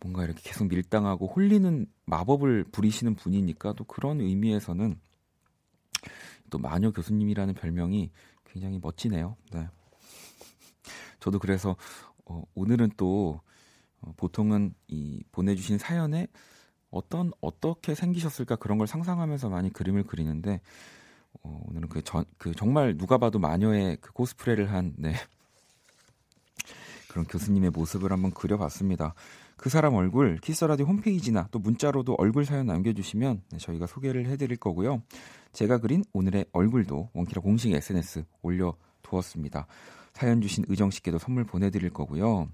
[0.00, 4.98] 뭔가 이렇게 계속 밀당하고 홀리는 마법을 부리시는 분이니까 또 그런 의미에서는
[6.50, 8.10] 또 마녀 교수님이라는 별명이
[8.56, 9.36] 굉장히 멋지네요.
[9.52, 9.68] 네.
[11.20, 11.76] 저도 그래서
[12.24, 13.42] 어, 오늘은 또
[14.00, 16.26] 어, 보통은 이 보내주신 사연에
[16.90, 20.62] 어떤 어떻게 생기셨을까 그런 걸 상상하면서 많이 그림을 그리는데
[21.42, 25.12] 어, 오늘은 그, 전, 그 정말 누가 봐도 마녀의 그 코스프레를 한 네.
[27.10, 29.12] 그런 교수님의 모습을 한번 그려봤습니다.
[29.58, 35.02] 그 사람 얼굴 키스라디 홈페이지나 또 문자로도 얼굴 사연 남겨주시면 네, 저희가 소개를 해드릴 거고요.
[35.56, 39.66] 제가 그린 오늘의 얼굴도 원키라 공식 SNS 올려두었습니다.
[40.12, 42.50] 사연 주신 의정 씨께도 선물 보내드릴 거고요.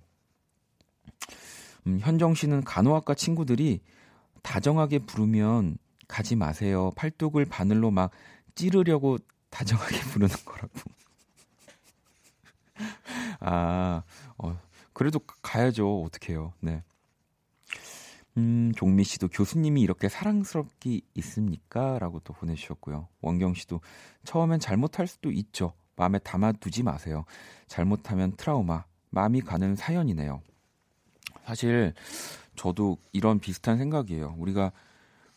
[1.89, 3.81] 음, 현정 씨는 간호학과 친구들이
[4.43, 6.93] 다정하게 부르면 가지 마세요.
[6.95, 8.13] 팔뚝을 바늘로 막
[8.55, 9.19] 찌르려고
[9.51, 10.73] 다정하게 부르는 거라고.
[13.41, 14.05] 아,
[14.39, 14.61] 어,
[14.93, 16.05] 그래도 가야죠.
[16.05, 16.53] 어떡해요.
[16.61, 16.85] 네.
[18.39, 21.99] 음, 종미 씨도 교수님이 이렇게 사랑스럽게 있습니까?
[21.99, 23.09] 라고 또 보내주셨고요.
[23.21, 23.81] 원경 씨도
[24.25, 25.75] 처음엔 잘못할 수도 있죠.
[25.97, 27.25] 마음에 담아두지 마세요.
[27.67, 30.41] 잘못하면 트라우마, 마음이 가는 사연이네요.
[31.45, 31.93] 사실
[32.57, 34.37] 저도 이런 비슷한 생각이에요.
[34.39, 34.73] 우리가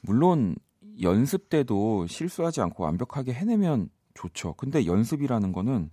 [0.01, 0.55] 물론
[1.01, 4.53] 연습 때도 실수하지 않고 완벽하게 해내면 좋죠.
[4.53, 5.89] 근데 연습이라는 거는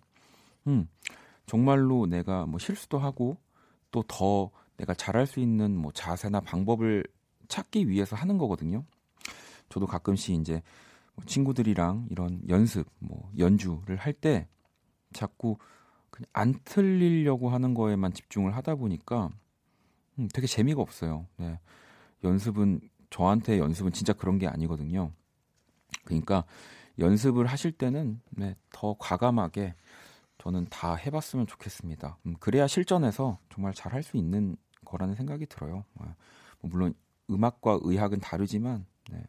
[0.69, 0.89] 음,
[1.47, 3.37] 정말로 내가 뭐 실수도 하고
[3.91, 7.05] 또 더 내가 잘할 수 있는 뭐 자세나 방법을
[7.49, 8.85] 찾기 위해서 하는 거거든요.
[9.69, 10.63] 저도 가끔씩 이제
[11.15, 14.49] 뭐 친구들이랑 이런 연습, 뭐 연주를 할 때
[15.13, 15.57] 자꾸
[16.11, 19.31] 그냥 안 틀리려고 하는 거에만 집중을 하다 보니까
[20.19, 21.27] 음, 되게 재미가 없어요.
[21.37, 21.59] 네.
[22.25, 22.81] 연습은
[23.11, 25.13] 저한테 연습은 진짜 그런 게 아니거든요.
[26.05, 26.45] 그러니까
[26.99, 29.75] 연습을 하실 때는 네, 더 과감하게
[30.43, 32.19] 저는 다 해봤으면 좋겠습니다.
[32.27, 35.85] 음, 그래야 실전에서 정말 잘 할 수 있는 거라는 생각이 들어요.
[36.01, 36.07] 네.
[36.61, 36.95] 뭐 물론
[37.31, 39.23] 음악과 의학은 다르지만 네,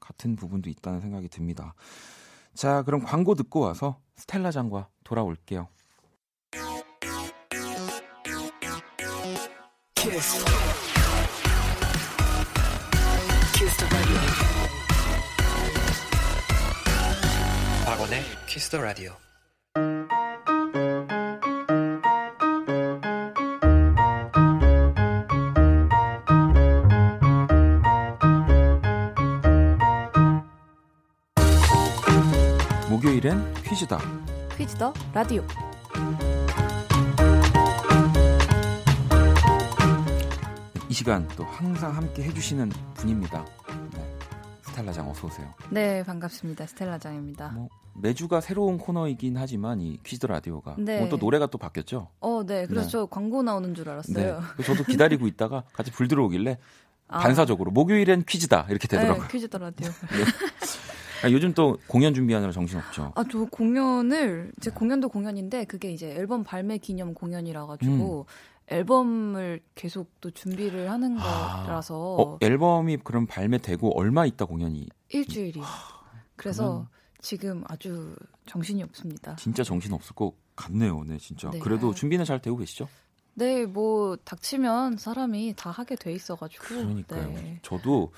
[0.00, 1.74] 같은 부분도 있다는 생각이 듭니다.
[2.54, 5.68] 자, 그럼 광고 듣고 와서 스텔라 장과 돌아올게요.
[9.94, 10.44] 키스.
[13.54, 13.86] 키스
[17.84, 19.23] 박원의 키스 더 라디오.
[33.04, 33.98] 목요일엔 퀴즈다.
[34.56, 35.44] 퀴즈 더 라디오.
[40.88, 43.44] 이 시간 또 항상 함께 해주시는 분입니다.
[43.92, 44.16] 네.
[44.62, 45.52] 스텔라장 어서 오세요.
[45.68, 46.64] 네, 반갑습니다.
[46.66, 47.50] 스텔라장입니다.
[47.50, 47.68] 뭐
[48.00, 51.00] 매주가 새로운 코너이긴 하지만 이 퀴즈 라디오가 네.
[51.00, 52.08] 오늘 또 노래가 또 바뀌었죠.
[52.20, 52.66] 어, 네.
[52.66, 52.90] 그래서 네.
[52.90, 54.40] 저 광고 나오는 줄 알았어요.
[54.56, 54.64] 네.
[54.64, 56.56] 저도 기다리고 있다가 같이 불 들어오길래
[57.08, 57.18] 아.
[57.18, 59.24] 반사적으로 목요일엔 퀴즈다 이렇게 되더라고요.
[59.28, 59.90] 네, 퀴즈 더 라디오.
[61.24, 63.12] 아, 요즘 또 공연 준비하느라 정신 없죠.
[63.14, 68.26] 아, 저 공연을 제 공연도 공연인데 그게 이제 앨범 발매 기념 공연이라 가지고
[68.68, 71.18] 앨범을 계속 또 준비를 하는 음.
[71.18, 71.64] 아.
[71.64, 75.64] 거라서 어, 앨범이 그럼 발매되고 얼마 있다 공연이 일주일이요.
[76.36, 76.86] 그래서
[77.20, 78.14] 지금 아주
[78.46, 79.36] 정신이 없습니다.
[79.36, 81.04] 진짜 정신 없을 것 같네요.
[81.04, 81.50] 네, 진짜.
[81.50, 81.58] 네.
[81.58, 82.86] 그래도 준비는 잘 되고 계시죠?
[83.34, 86.64] 네, 뭐 닥치면 사람이 다 하게 돼 있어가지고.
[86.64, 87.28] 그러니까요.
[87.28, 87.58] 네.
[87.62, 88.12] 저도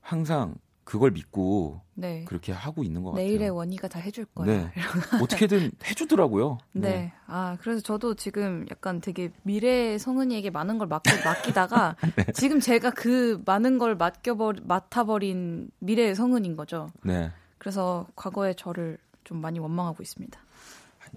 [0.00, 0.54] 항상
[0.86, 2.24] 그걸 믿고 네.
[2.26, 3.26] 그렇게 하고 있는 것 같아요.
[3.26, 4.46] 내일의 원희가 다 해줄 거야.
[4.46, 4.72] 네.
[5.20, 6.58] 어떻게든 해주더라고요.
[6.74, 7.12] 네.
[7.26, 12.32] 아, 그래서 저도 지금 약간 되게 미래 성은이에게 많은 걸 맡겨, 맡기다가 네.
[12.32, 16.88] 지금 제가 그 많은 걸 맡겨버, 맡아버린 미래의 성은인 거죠.
[17.02, 17.32] 네.
[17.58, 20.40] 그래서 과거의 저를 좀 많이 원망하고 있습니다.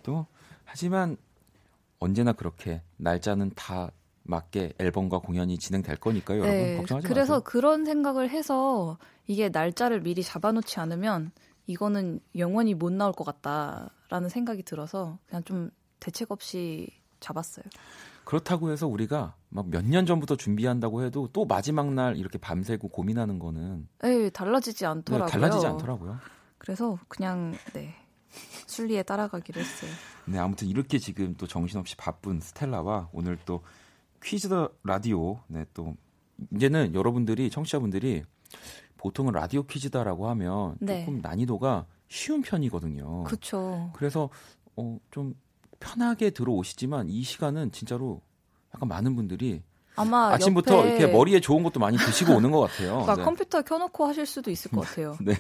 [0.02, 0.26] 또
[0.66, 1.16] 하지만
[2.00, 3.92] 언제나 그렇게 날짜는 다
[4.30, 6.40] 맞게 앨범과 공연이 진행될 거니까요.
[6.40, 7.14] 여러분 걱정하지 네.
[7.14, 7.44] 그래서 마세요.
[7.46, 11.32] 그런 생각을 해서 이게 날짜를 미리 잡아놓지 않으면
[11.68, 16.88] 이거는 영원히 못 나올 것 같다라는 생각이 들어서 그냥 좀 대책 없이
[17.20, 17.66] 잡았어요.
[18.24, 23.40] 그렇다고 해서 우리가 막 몇 년 전부터 준비한다고 해도 또 마지막 날 이렇게 밤새고 고민하는
[23.40, 25.28] 거는 에 달라지지 네, 않더라고요.
[25.28, 26.20] 달라지지 않더라고요.
[26.60, 27.96] 그래서 그냥 네
[28.68, 29.92] 순리에 따라가기로 했어요.
[30.26, 33.64] 네, 아무튼 이렇게 지금 또 정신없이 바쁜 스텔라와 오늘 또
[34.24, 35.96] 퀴즈 더 라디오 네, 또
[36.54, 38.24] 이제는 여러분들이 청취자분들이
[38.98, 41.06] 보통은 라디오 퀴즈다라고 하면 네.
[41.06, 43.24] 조금 난이도가 쉬운 편이거든요.
[43.24, 43.92] 그렇죠.
[43.94, 44.30] 그래서
[44.76, 45.36] 어, 좀
[45.80, 48.22] 편하게 들어오시지만 이 시간은 진짜로
[48.74, 49.64] 약간 많은 분들이
[50.00, 53.06] 아마 아침부터 이렇게 머리에 좋은 것도 많이 드시고 오는 것 같아요.
[53.06, 53.24] 막 네.
[53.24, 55.18] 컴퓨터 켜놓고 하실 수도 있을 것 같아요.
[55.22, 55.34] 네.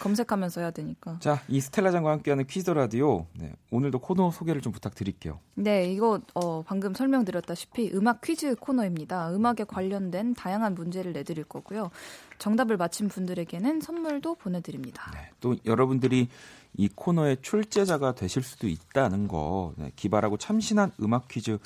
[0.00, 1.18] 검색하면서 해야 되니까.
[1.20, 3.26] 자, 이 스텔라장과 함께하는 퀴즈 더 라디오.
[3.34, 5.40] 네, 오늘도 코너 소개를 좀 부탁드릴게요.
[5.54, 9.32] 네, 이거 어, 방금 설명드렸다시피 음악 퀴즈 코너입니다.
[9.34, 11.90] 음악에 관련된 다양한 문제를 내드릴 거고요.
[12.38, 15.10] 정답을 맞힌 분들에게는 선물도 보내드립니다.
[15.12, 16.28] 네, 또 여러분들이
[16.76, 21.58] 이 코너의 출제자가 되실 수도 있다는 거 네, 기발하고 참신한 음악 퀴즈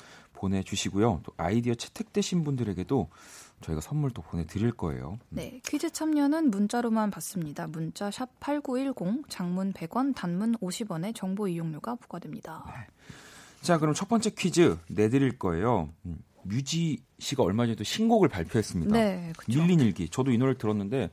[0.43, 1.21] 보내주시고요.
[1.23, 3.09] 또 아이디어 채택되신 분들에게도
[3.61, 5.19] 저희가 선물 또 보내드릴 거예요.
[5.29, 7.67] 네, 퀴즈 참여는 문자로만 받습니다.
[7.67, 12.65] 문자 샵 8910, 장문 100원, 단문 50원의 정보 이용료가 부과됩니다.
[13.61, 15.89] 자, 그럼 첫 번째 퀴즈 내드릴 거예요.
[16.05, 18.91] 음, 뮤지 씨가 얼마 전에 또 신곡을 발표했습니다.
[18.91, 19.61] 네, 그렇죠.
[19.61, 20.09] 밀린 일기.
[20.09, 21.09] 저도 이 노래를 들었는데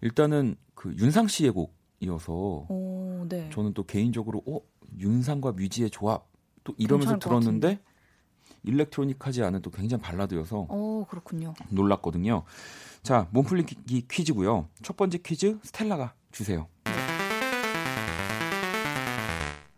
[0.00, 3.50] 일단은 그 윤상 씨의 곡이어서 오, 네.
[3.52, 4.60] 저는 또 개인적으로 어
[4.98, 6.26] 윤상과 뮤지의 조합
[6.62, 7.78] 또 이러면서 들었는데
[8.64, 11.54] 일렉트로닉하지 않은 또 굉장히 발라드여서 오, 그렇군요.
[11.68, 12.44] 놀랐거든요.
[13.02, 14.68] 자 몸풀리기 퀴즈고요.
[14.82, 16.68] 첫 번째 퀴즈 스텔라가 주세요.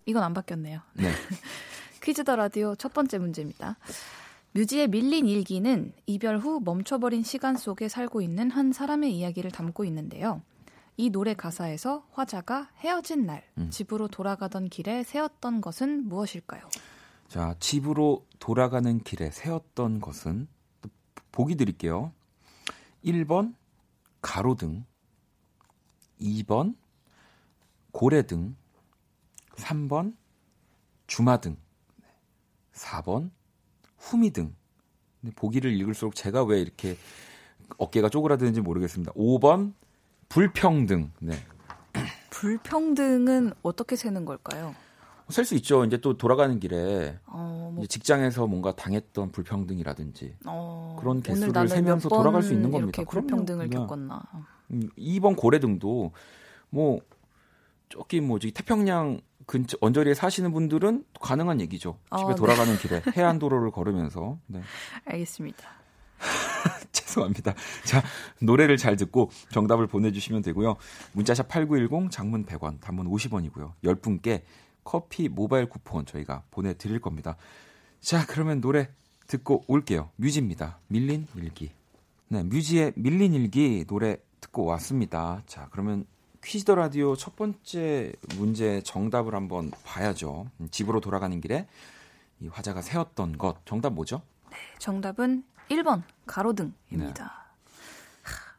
[0.07, 0.81] 이건 안 바뀌었네요.
[0.94, 1.11] 네.
[2.03, 3.77] 퀴즈 더 라디오 첫 번째 문제입니다.
[4.53, 10.40] 뮤지의 밀린 일기는 이별 후 멈춰버린 시간 속에 살고 있는 한 사람의 이야기를 담고 있는데요.
[10.96, 13.68] 이 노래 가사에서 화자가 헤어진 날, 음.
[13.70, 16.62] 집으로 돌아가던 길에 세웠던 것은 무엇일까요?
[17.29, 20.49] 자 집으로 돌아가는 길에 세웠던 것은
[20.81, 20.91] 또
[21.33, 22.12] 보기 드릴게요.
[23.05, 23.55] 1번
[24.23, 24.85] 가로등,
[26.21, 26.77] 2번
[27.93, 28.57] 고래등,
[29.55, 30.17] 3번
[31.07, 31.57] 주마등,
[32.73, 33.31] 4번
[33.99, 34.55] 후미등.
[35.35, 36.97] 보기를 읽을수록 제가 왜 이렇게
[37.79, 39.12] 어깨가 쪼그라드는지 모르겠습니다.
[39.12, 39.73] 5번
[40.29, 41.11] 불평등.
[41.21, 41.35] 네.
[42.31, 44.75] 불평등은 어떻게 세는 걸까요?
[45.29, 45.85] 셀 수 있죠.
[45.85, 52.17] 이제 또 돌아가는 길에 어, 뭐, 직장에서 뭔가 당했던 불평등이라든지 어, 그런 개수를 세면서 몇
[52.17, 53.03] 돌아갈 수번 있는 겁니다.
[53.09, 53.77] 불평등을 네.
[53.77, 54.23] 겪었나.
[54.71, 56.12] 음, 2번 고래등도
[56.71, 57.01] 뭐
[57.89, 61.99] 저기 뭐지 태평양 근처 언저리에 사시는 분들은 가능한 얘기죠.
[62.11, 62.35] 아, 집에 네.
[62.35, 64.61] 돌아가는 길에 해안 도로를 걸으면서 네.
[65.05, 65.68] 알겠습니다.
[66.93, 67.55] 죄송합니다.
[67.85, 68.03] 자,
[68.41, 70.77] 노래를 잘 듣고 정답을 보내주시면 되고요.
[71.12, 73.72] 문자샵 8910, 장문 100원, 단문 50원이고요.
[73.85, 74.43] 10분께
[74.87, 77.37] 커피 모바일 쿠폰 저희가 보내드릴 겁니다.
[78.01, 78.89] 자, 그러면 노래
[79.26, 80.11] 듣고 올게요.
[80.16, 80.78] 뮤지입니다.
[80.87, 81.72] 밀린 일기.
[82.28, 85.43] 네, 뮤지의 밀린 일기 노래 듣고 왔습니다.
[85.47, 86.07] 자, 그러면
[86.43, 90.47] 퀴즈 더 라디오 첫 번째 문제 정답을 한번 봐야죠.
[90.61, 91.66] 음, 집으로 돌아가는 길에
[92.41, 93.66] 이 화자가 세웠던 것.
[93.66, 94.22] 정답 뭐죠?
[94.78, 97.45] 정답은 1번 가로등입니다.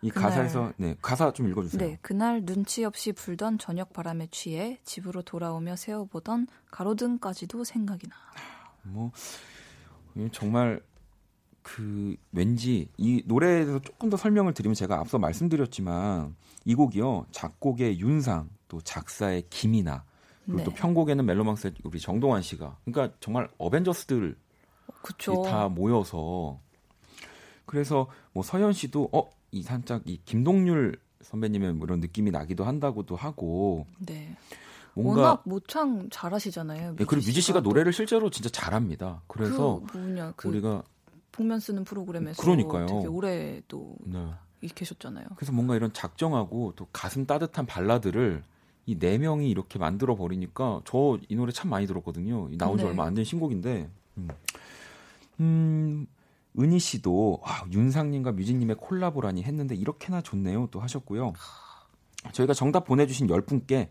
[0.01, 1.79] 이 그날- 가사에서 네 가사 좀 읽어주세요.
[1.89, 8.15] 네, 그날 눈치 없이 불던 저녁 바람에 취해 집으로 돌아오며 세워보던 가로등까지도 생각이 나.
[8.83, 10.81] 뭐이 정말
[11.63, 17.99] 그 왠지 이 노래에 대해서 조금 더 설명을 드리면 제가 앞서 말씀드렸지만 이 곡이요 작곡의
[17.99, 20.05] 윤상 또 작사의 김이나
[20.45, 20.63] 그리고 네.
[20.63, 24.37] 또 편곡에는 멜로망스의 우리 정동환 씨가 그러니까 정말 어벤져스들
[25.01, 25.41] 그쵸.
[25.41, 26.59] 다 모여서
[27.65, 33.15] 그래서 뭐 서현 씨도 어 이 살짝 이 김동률 선배님의 뭐 이런 느낌이 나기도 한다고도
[33.15, 34.35] 하고 네.
[34.93, 36.91] 뭔가 워낙 모창 잘하시잖아요.
[36.99, 37.69] 예, 그리고 뮤지 씨가 또.
[37.69, 39.21] 노래를 실제로 진짜 잘합니다.
[39.27, 40.83] 그래서 그 뭐냐 그 우리가
[41.31, 42.87] 복면 쓰는 프로그램에서 그러니까요.
[42.87, 44.25] 되게 오래 또 네.
[44.73, 45.25] 계셨잖아요.
[45.35, 48.43] 그래서 뭔가 이런 작정하고 또 가슴 따뜻한 발라드를
[48.87, 52.47] 이 네 명이 이렇게 만들어 버리니까 저 이 노래 참 많이 들었거든요.
[52.51, 52.89] 이 나온 지 네.
[52.89, 53.89] 얼마 안 된 신곡인데.
[54.17, 54.27] 음.
[55.39, 56.07] 음,
[56.59, 60.67] 은희 씨도 아, 윤상님과 뮤지님의 콜라보라니 했는데 이렇게나 좋네요.
[60.71, 61.33] 또 하셨고요.
[62.31, 63.89] 저희가 정답 보내주신 10분께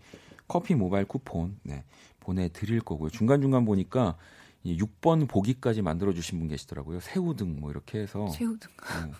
[0.49, 1.85] 커피 모바일 쿠폰 네,
[2.21, 3.11] 보내드릴 거고요.
[3.11, 4.17] 중간중간 보니까
[4.65, 7.01] 이 6번 보기까지 만들어주신 분 계시더라고요.
[7.01, 8.29] 새우등 뭐 이렇게 해서.
[8.29, 8.71] 새우등.
[9.07, 9.13] 네.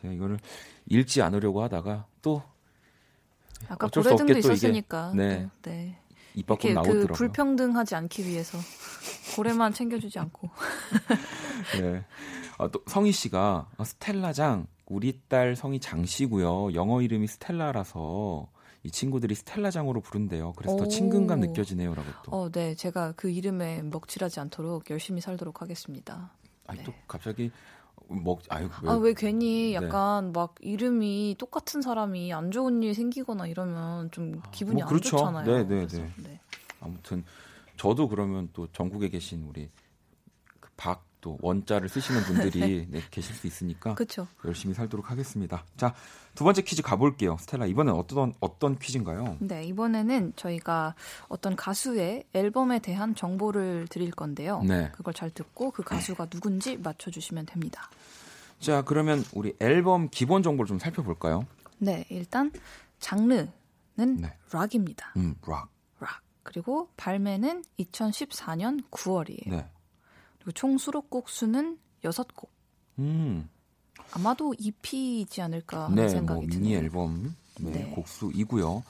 [0.00, 0.38] 제가 이거를
[0.86, 2.42] 읽지 않으려고 하다가 또
[3.68, 5.12] 아까 고래등도 있었으니까.
[5.14, 5.48] 네.
[5.60, 5.98] 또, 네.
[6.34, 7.06] 입 밖으로 나오더라고요.
[7.08, 8.56] 그 불평등하지 않기 위해서
[9.36, 10.48] 고래만 챙겨주지 않고.
[11.80, 12.04] 네.
[12.60, 16.74] 아, 또 성희 씨가 아, 스텔라장 우리 딸 성이 장 씨고요.
[16.74, 18.48] 영어 이름이 스텔라라서
[18.82, 20.52] 이 친구들이 스텔라장으로 부른대요.
[20.56, 20.88] 그래서 더 오.
[20.88, 22.32] 친근감 느껴지네요라고 또.
[22.32, 22.74] 어, 네.
[22.74, 26.32] 제가 그 이름에 먹칠하지 않도록 열심히 살도록 하겠습니다.
[26.66, 26.84] 아니 네.
[26.84, 27.50] 또 갑자기
[28.08, 29.74] 먹 아유 왜, 아, 왜 괜히 네.
[29.74, 35.10] 약간 막 이름이 똑같은 사람이 안 좋은 일 생기거나 이러면 좀 기분이 뭐안 그렇죠.
[35.16, 35.44] 좋잖아요.
[35.46, 36.12] 네, 네, 네.
[36.18, 36.40] 네.
[36.80, 37.24] 아무튼
[37.76, 39.70] 저도 그러면 또 전국에 계신 우리
[40.58, 44.26] 그 박 또 원자를 쓰시는 분들이 네, 계실 수 있으니까 그렇죠.
[44.44, 45.64] 열심히 살도록 하겠습니다.
[45.76, 45.94] 자,
[46.34, 47.36] 두 번째 퀴즈 가볼게요.
[47.38, 49.36] 스텔라, 이번엔 어떤, 어떤 퀴즈인가요?
[49.40, 50.94] 네, 이번에는 저희가
[51.28, 54.62] 어떤 가수의 앨범에 대한 정보를 드릴 건데요.
[54.62, 54.90] 네.
[54.92, 57.90] 그걸 잘 듣고 그 가수가 누군지 맞춰주시면 됩니다.
[58.58, 61.46] 자, 그러면 우리 앨범 기본 정보를 좀 살펴볼까요?
[61.78, 62.52] 네, 일단
[62.98, 63.48] 장르는
[63.96, 64.34] 네.
[64.52, 65.12] 락입니다.
[65.16, 65.68] 음, 락.
[65.98, 66.20] 락.
[66.42, 69.50] 그리고 발매는 2014년 9월이에요.
[69.50, 69.66] 네.
[70.40, 72.48] 그리고 총 수록곡 수는 6곡.
[72.98, 73.48] 음,
[74.12, 76.78] 아마도 EP이지 않을까 하는 네, 생각이 뭐 미니 드네요.
[76.78, 77.90] 앨범 네, 네.
[77.90, 78.82] 곡수이고요.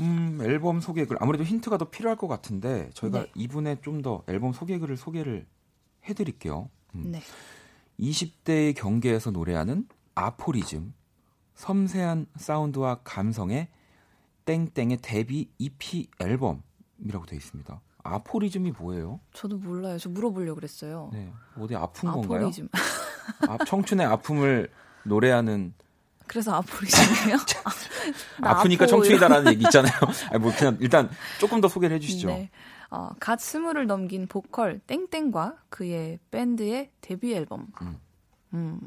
[0.00, 3.30] 음, 앨범 소개글 아무래도 힌트가 더 필요할 것 같은데 저희가 네.
[3.34, 5.46] 이분의 좀 더 앨범 소개글을 소개를
[6.08, 6.68] 해드릴게요.
[6.94, 7.12] 음.
[7.12, 7.20] 네.
[7.98, 10.94] 20대의 경계에서 노래하는 아포리즘,
[11.54, 13.68] 섬세한 사운드와 감성의
[14.44, 17.80] 땡땡의 데뷔 EP 앨범이라고 되어 있습니다.
[18.14, 19.20] 아포리즘이 뭐예요?
[19.32, 19.98] 저도 몰라요.
[19.98, 21.10] 저 물어보려고 그랬어요.
[21.12, 22.40] 네, 어디 아픈 건가요?
[22.40, 22.68] 아포리즘.
[23.48, 24.70] 아, 청춘의 아픔을
[25.04, 25.74] 노래하는
[26.26, 27.36] 그래서 아포리즘이에요?
[28.40, 29.92] 나 아프니까 아포 청춘이다라는 얘기 있잖아요.
[30.30, 31.08] 아니, 뭐 그냥 일단
[31.40, 32.28] 조금 더 소개를 해주시죠.
[32.28, 32.50] 네.
[32.90, 37.66] 어, 갓 스물을 넘긴 보컬 땡땡과 그의 밴드의 데뷔 앨범.
[37.82, 37.98] 음.
[38.54, 38.80] 음,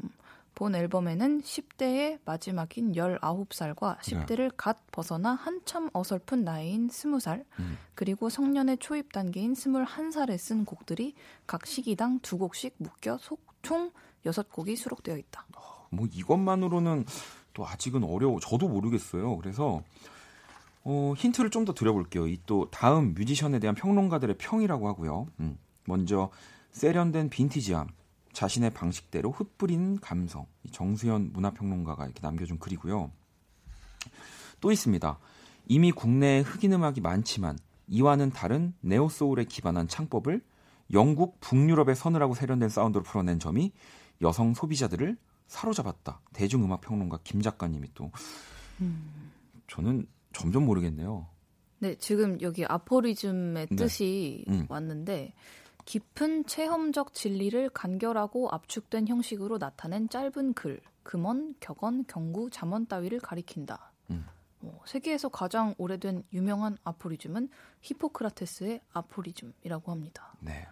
[0.62, 7.76] 본 앨범에는 10대의 마지막인 19살과 10대를 갓 벗어나 한참 어설픈 나이인 20살, 음.
[7.96, 11.14] 그리고 성년의 초입 단계인 21살에 쓴 곡들이
[11.48, 13.90] 각 시기당 두 곡씩 묶여 속, 총
[14.24, 15.46] 6곡이 수록되어 있다.
[15.90, 17.06] 뭐 이것만으로는
[17.54, 18.38] 또 아직은 어려워.
[18.38, 19.36] 저도 모르겠어요.
[19.38, 19.82] 그래서
[20.84, 22.28] 어, 힌트를 좀 더 드려볼게요.
[22.28, 25.26] 이 또 다음 뮤지션에 대한 평론가들의 평이라고 하고요.
[25.40, 26.30] 음, 먼저
[26.70, 27.88] 세련된 빈티지함,
[28.32, 30.46] 자신의 방식대로 흩뿌리는 감성.
[30.64, 33.10] 이 정수현 문화평론가가 이렇게 남겨준 글이고요.
[34.60, 35.18] 또 있습니다.
[35.66, 37.58] 이미 국내에 흑인 음악이 많지만
[37.88, 40.42] 이와는 다른 네오 소울에 기반한 창법을
[40.92, 43.72] 영국 북유럽의 서늘하고 세련된 사운드로 풀어낸 점이
[44.20, 45.16] 여성 소비자들을
[45.46, 46.20] 사로잡았다.
[46.32, 48.10] 대중음악 평론가 김 작가님이 또
[49.68, 51.26] 저는 점점 모르겠네요.
[51.78, 53.76] 네, 지금 여기 아포리즘의 네.
[53.76, 54.66] 뜻이 음.
[54.68, 55.34] 왔는데
[55.84, 63.92] 깊은 체험적 진리를 간결하고 압축된 형식으로 나타낸 짧은 글, 금언, 격언, 경구, 잠언 따위를 가리킨다.
[64.10, 64.24] 음.
[64.60, 67.48] 어, 세계에서 가장 오래된 유명한 아포리즘은
[67.80, 70.34] 히포크라테스의 아포리즘이라고 합니다.
[70.40, 70.66] 네.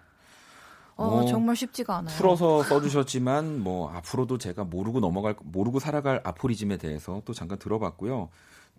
[0.97, 2.15] 어, 뭐, 정말 쉽지가 않아요.
[2.17, 8.29] 풀어서 써주셨지만 뭐 앞으로도 제가 모르고 넘어갈 모르고 살아갈 아포리즘에 대해서 또 잠깐 들어봤고요.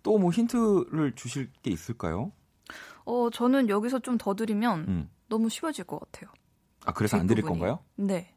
[0.02, 2.32] 또 뭐 힌트를 주실 게 있을까요?
[3.04, 5.10] 어, 저는 여기서 좀 더 드리면 음.
[5.28, 6.30] 너무 쉬워질 것 같아요.
[6.84, 7.42] 아 그래서 안 드릴.
[7.44, 7.80] 건가요?
[7.96, 8.34] 네.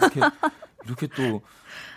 [0.00, 0.20] 이렇게
[0.84, 1.42] 이렇게 또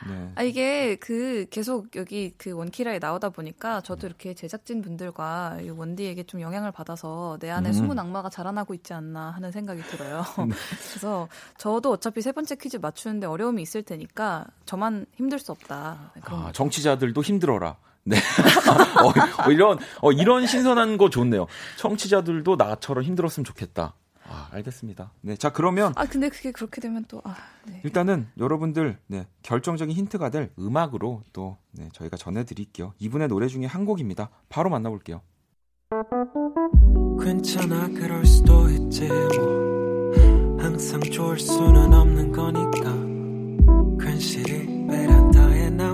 [0.07, 0.31] 네.
[0.35, 6.23] 아 이게 그 계속 여기 그 원키라에 나오다 보니까 저도 이렇게 제작진 분들과 이 원디에게
[6.23, 7.73] 좀 영향을 받아서 내 안에 음.
[7.73, 10.23] 숨은 악마가 자라나고 있지 않나 하는 생각이 들어요.
[10.89, 11.27] 그래서
[11.57, 16.11] 저도 어차피 세 번째 퀴즈 맞추는데 어려움이 있을 테니까 저만 힘들 수 없다.
[16.15, 16.51] 네, 아.
[16.53, 17.77] 정치자들도 힘들어라.
[18.03, 18.17] 네.
[19.03, 21.47] 어, 어, 이런 어, 이런 신선한 거 좋네요.
[21.77, 23.93] 청취자들도 나처럼 힘들었으면 좋겠다.
[24.27, 25.11] 아, 알겠습니다.
[25.21, 27.35] 네, 자 그러면 아 근데 그게 그렇게 되면 또 아,
[27.65, 27.81] 네.
[27.83, 32.93] 일단은 여러분들 네, 결정적인 힌트가 될 음악으로 또 네, 저희가 전해드릴게요.
[32.99, 34.29] 이분의 노래 중에 한 곡입니다.
[34.47, 35.21] 바로 만나볼게요.
[37.21, 45.90] 괜찮아 그럴 수도 있지 뭐 항상 좋을 수는 없는 거니까 괜시리 베란다에 나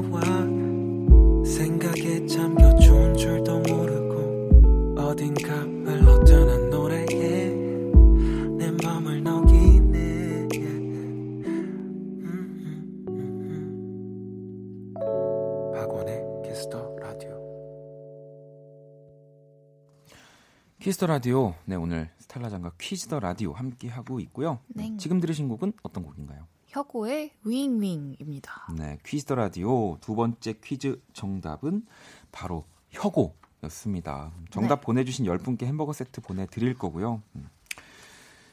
[20.87, 21.53] Kiss the Radio.
[21.65, 24.61] 네, 오늘 스텔라 장과 Quiz the Radio 함께 하고 있고요.
[24.69, 24.95] 네.
[24.97, 26.47] 지금 들으신 곡은 어떤 곡인가요?
[26.67, 28.67] 혁오의 윙윙입니다.
[28.77, 31.85] 네, Quiz the Radio 두 번째 퀴즈 정답은
[32.31, 34.31] 바로 혁오였습니다.
[34.49, 34.85] 정답 네.
[34.85, 37.21] 보내주신 10분께 햄버거 세트 보내드릴 거고요.
[37.35, 37.49] 음.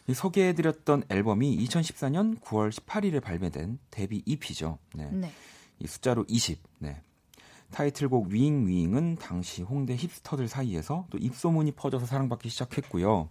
[0.09, 4.79] 이 소개해드렸던 앨범이 2014년 9월 18일에 발매된 데뷔 EP죠.
[4.97, 5.09] 네.
[5.13, 5.31] 네.
[5.79, 6.61] 이 숫자로 20.
[6.81, 7.01] 네.
[7.75, 13.29] 타이틀곡 윙 윙은 당시 홍대 힙스터들 사이에서 또 입소문이 퍼져서 사랑받기 시작했고요.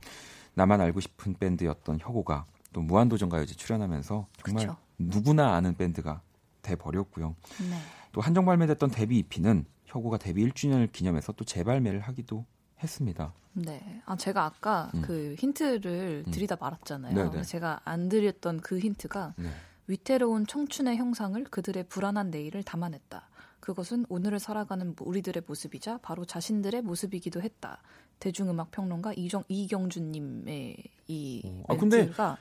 [0.54, 4.78] 나만 알고 싶은 밴드였던 혁오가 또 무한도전 가요제 출연하면서 정말 그쵸.
[4.98, 6.22] 누구나 아는 밴드가
[6.62, 7.36] 돼 버렸고요.
[7.70, 7.78] 네.
[8.12, 12.46] 또 한정 발매됐던 데뷔 EP는 혁오가 데뷔 1주년을 기념해서 또 재발매를 하기도
[12.82, 13.34] 했습니다.
[13.54, 14.02] 네.
[14.06, 15.02] 아 제가 아까 음.
[15.04, 16.32] 그 힌트를 음.
[16.32, 17.16] 드리다 말았잖아요.
[17.16, 17.30] 네네.
[17.30, 19.50] 그래서 제가 안 드렸던 그 힌트가 네.
[19.88, 23.30] 위태로운 청춘의 형상을 그들의 불안한 내일을 담아냈다.
[23.64, 27.82] 그것은 오늘을 살아가는 우리들의 모습이자 바로 자신들의 모습이기도 했다.
[28.20, 30.76] 대중음악 평론가 이정 이경준님의
[31.08, 32.38] 이 어, 아, 근데 멘트가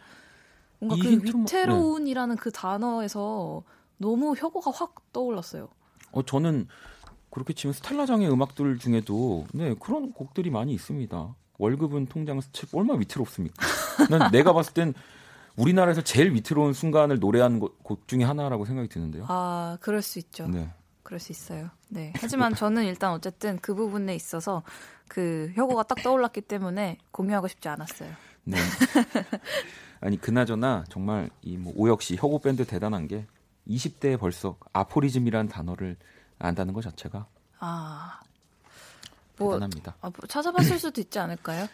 [0.80, 1.20] 뭔가 이그 네.
[1.22, 3.62] 위태로운이라는 그 단어에서
[3.98, 5.68] 너무 혁오가 확 떠올랐어요.
[6.10, 6.66] 어 저는
[7.30, 11.36] 그렇게 치면 스텔라장의 음악들 중에도 네 그런 곡들이 많이 있습니다.
[11.56, 13.64] 월급은 통장 스치 얼마나 위태롭습니까?
[14.10, 14.92] 난 내가 봤을 땐
[15.54, 19.26] 우리나라에서 제일 위태로운 순간을 노래한 곡, 곡 중에 하나라고 생각이 드는데요.
[19.28, 20.48] 아, 그럴 수 있죠.
[20.48, 20.68] 네.
[21.12, 21.68] 그럴 수 있어요.
[21.88, 22.10] 네.
[22.16, 24.62] 하지만 저는 일단 어쨌든 그 부분에 있어서
[25.08, 28.10] 그 혁오가 딱 떠올랐기 때문에 공유하고 싶지 않았어요.
[28.44, 28.56] 네.
[30.00, 33.26] 아니 그나저나 정말 이 뭐 오혁 씨 혁오 밴드 대단한 게
[33.68, 35.98] 20대에 벌써 아포리즘이라는 단어를
[36.38, 37.26] 안다는 것 자체가
[37.58, 38.18] 아,
[39.36, 39.94] 뭐, 대단합니다.
[40.00, 41.68] 아, 뭐 찾아봤을 수도 있지 않을까요?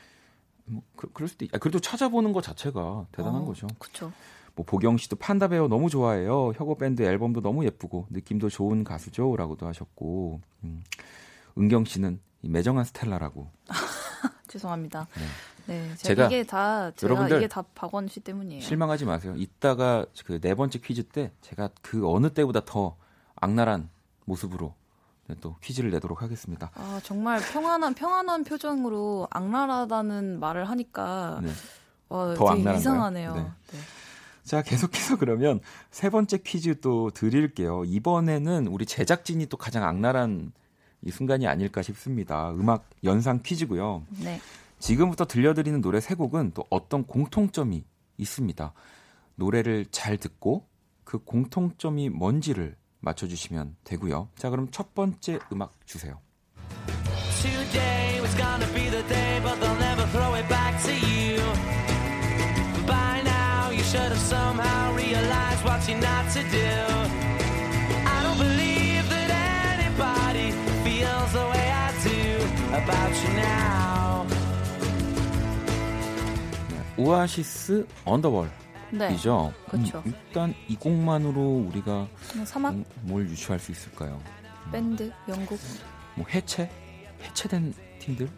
[0.65, 1.55] 뭐 그, 럴 수도 있.
[1.55, 3.69] 아, 그래도 찾아보는 것 자체가 대단한 어, 거죠.
[3.79, 4.13] 그쵸.
[4.59, 6.51] 뭐 보경 씨도 판다 배우 너무 좋아해요.
[6.57, 10.83] 혁오 밴드 앨범도 너무 예쁘고 느낌도 좋은 가수죠라고도 하셨고 음.
[11.57, 13.49] 은경 씨는 이 매정한 스텔라라고.
[14.49, 15.07] 죄송합니다.
[15.67, 15.75] 네.
[15.89, 15.95] 네.
[15.97, 18.61] 제가, 제가- 이게 다, 제가 여러분들 이게 다 박원 씨 때문이에요.
[18.61, 19.35] 실망하지 마세요.
[19.37, 22.97] 이따가 그 네 번째 퀴즈 때 제가 그 어느 때보다 더
[23.37, 23.89] 악랄한
[24.25, 24.75] 모습으로
[25.29, 26.73] 네, 또 퀴즈를 내도록 하겠습니다.
[26.75, 31.51] 아, 정말 평안한, 평안한 표정으로 악랄하다는 말을 하니까, 네.
[32.09, 32.77] 와, 더 악랄한가요?
[32.79, 33.35] 이상하네요.
[33.37, 33.43] 네.
[33.43, 33.79] 네.
[34.49, 37.85] 자, 계속해서 그러면 세 번째 퀴즈 또 드릴게요.
[37.85, 40.53] 이번에는 우리 제작진이 또 가장 악랄한
[41.03, 42.51] 이 순간이 아닐까 싶습니다.
[42.53, 44.05] 음악 연상 퀴즈고요.
[44.25, 44.41] 네.
[44.79, 47.85] 지금부터 들려드리는 노래 세 곡은 또 어떤 공통점이
[48.17, 48.73] 있습니다.
[49.35, 50.67] 노래를 잘 듣고
[51.05, 54.31] 그 공통점이 뭔지를 맞춰주시면 되고요.
[54.35, 56.21] 자, 그럼 첫 번째 음악 주세요.
[63.89, 66.73] Should have somehow realized what you're not to do.
[68.05, 70.53] I don't believe that anybody
[70.85, 72.21] feels the way I do
[72.81, 74.27] about you now.
[76.69, 78.53] 네, 오아시스 언더월이죠.
[78.91, 79.09] 네.
[79.17, 79.55] 그쵸.
[79.75, 82.07] 음, 일단 이 곡만으로 우리가
[82.45, 84.21] 사막 음, 뭘 유추할 수 있을까요?
[84.71, 85.59] 밴드, 영국.
[86.15, 86.71] 뭐 해체?
[87.23, 88.29] 해체된 팀들이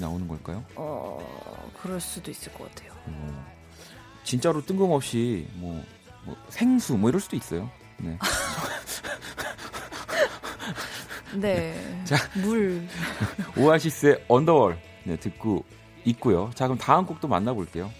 [0.00, 0.64] 나오는 걸까요?
[0.74, 1.18] 어,
[1.82, 2.92] 그럴 수도 있을 것 같아요.
[3.06, 3.55] 어,
[4.26, 5.82] 진짜로 뜬금없이 뭐,
[6.24, 7.70] 뭐 생수 뭐 이럴 수도 있어요.
[7.98, 8.18] 네.
[11.34, 11.74] 네.
[12.04, 12.16] 자.
[12.34, 12.86] 물.
[13.56, 15.64] 오아시스의 언더월 네, 듣고
[16.04, 16.50] 있고요.
[16.54, 17.90] 자 그럼 다음 곡도 만나볼게요.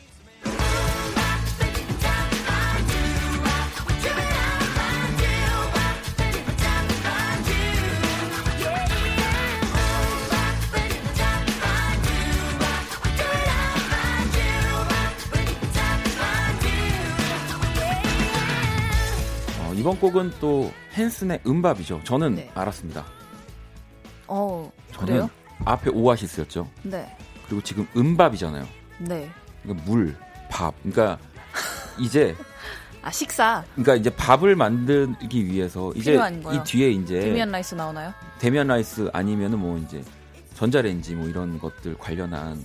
[19.86, 22.00] 이번 곡은 또 헨슨의 음밥이죠.
[22.02, 22.50] 저는 네.
[22.56, 23.04] 알았습니다.
[24.26, 25.30] 어, 저는 그래요?
[25.64, 26.68] 앞에 오아시스였죠.
[26.82, 27.16] 네.
[27.46, 28.66] 그리고 지금 MMMBop이잖아요.
[28.98, 29.30] 네.
[29.62, 30.16] 그러니까 물,
[30.50, 30.74] 밥.
[30.82, 31.20] 그러니까
[32.00, 32.34] 이제
[33.00, 33.62] 아, 식사.
[33.76, 36.14] 그러니까 이제 밥을 만들기 위해서 이제.
[36.16, 38.12] 이 뒤에 이제 데미안 라이스 나오나요?
[38.40, 40.02] 데미안 라이스 아니면은 뭐 이제
[40.54, 42.60] 전자레인지 뭐 이런 것들 관련한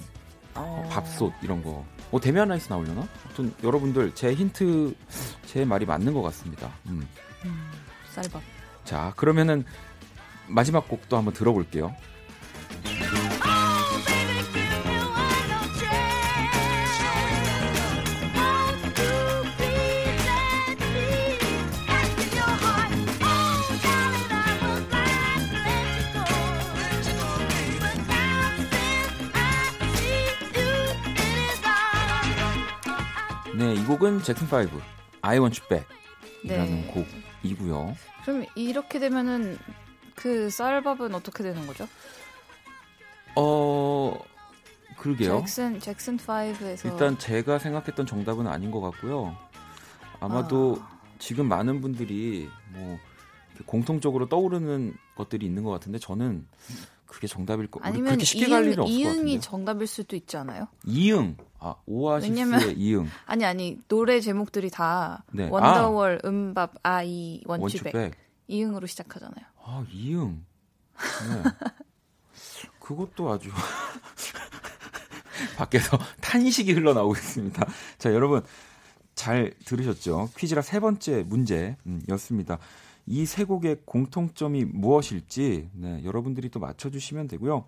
[0.55, 0.89] 어.
[0.89, 3.07] 밥솥 이런 거 어, 데미안 라이스 나오려나?
[3.25, 4.93] 아무튼 여러분들 제 힌트
[5.45, 6.71] 제 말이 맞는 것 같습니다.
[6.87, 7.07] 음.
[8.09, 8.41] 쌀밥.
[8.83, 9.63] 자 그러면은
[10.47, 11.95] 마지막 곡도 한번 들어볼게요.
[34.23, 34.69] 잭슨 5
[35.21, 35.83] I Want You
[36.41, 37.05] Back이라는 네.
[37.41, 37.95] 곡이고요.
[38.25, 39.57] 그럼 이렇게 되면은
[40.15, 41.87] 그 쌀밥은 어떻게 되는 거죠?
[43.35, 44.17] 어
[44.97, 45.39] 그러게요.
[45.41, 49.35] 잭슨 잭슨 5에서 일단 제가 생각했던 정답은 아닌 것 같고요.
[50.19, 50.99] 아마도 아.
[51.17, 52.99] 지금 많은 분들이 뭐
[53.65, 56.47] 공통적으로 떠오르는 것들이 있는 것 같은데 저는
[57.05, 57.79] 그게 정답일 거.
[57.83, 59.31] 아니면 그렇게 쉽게 갈 일은 이응, 없을 것 같은데.
[59.31, 60.67] 이응이 정답일 수도 있지 않아요?
[60.85, 61.37] 이응.
[61.63, 63.07] 아 오아시스의 왜냐면- 이응.
[63.27, 65.47] 아니 아니 노래 제목들이 다 네.
[65.47, 68.17] 원더월 음밥 아이 원추백 원추백.
[68.47, 69.45] 이응으로 시작하잖아요.
[69.63, 70.43] 아 이응.
[70.95, 70.97] 네.
[72.81, 73.49] 그것도 아주
[75.57, 77.67] 밖에서 탄식이 흘러나오고 있습니다.
[77.97, 78.43] 자 여러분
[79.15, 80.29] 잘 들으셨죠?
[80.35, 82.59] 퀴즈라 세 번째 문제였습니다.
[83.07, 87.65] 이 세 곡의 공통점이 무엇일지 네, 여러분들이 또 맞춰주시면 되고요.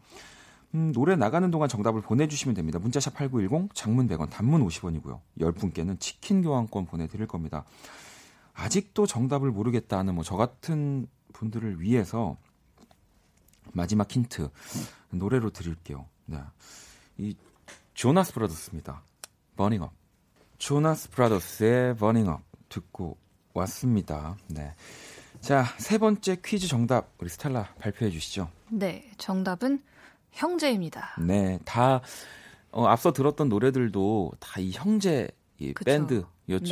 [0.75, 2.79] 음, 노래 나가는 동안 정답을 보내주시면 됩니다.
[2.79, 5.19] 문자샵 8910, 장문 100원, 단문 50원이고요.
[5.39, 7.63] 10분께는 치킨 교환권 보내드릴 겁니다.
[8.53, 12.37] 아직도 정답을 모르겠다는 뭐 저 같은 분들을 위해서
[13.73, 14.49] 마지막 힌트
[15.11, 16.05] 노래로 드릴게요.
[16.25, 16.39] 네.
[17.17, 17.35] 이
[17.93, 19.01] 조나스 브라더스입니다.
[19.55, 19.91] Burnin' Up.
[20.57, 23.17] 조나스 브라더스의 Burnin' Up 듣고
[23.53, 24.37] 왔습니다.
[24.47, 24.73] 네.
[25.41, 28.49] 자, 세 번째 퀴즈 정답 우리 스텔라 발표해 주시죠.
[28.69, 29.83] 네, 정답은
[30.33, 31.15] 형제입니다.
[31.19, 32.01] 네, 다
[32.71, 35.29] 어, 앞서 들었던 노래들도 다 이 형제
[35.59, 35.85] 이 그쵸.
[35.85, 36.25] 밴드였죠.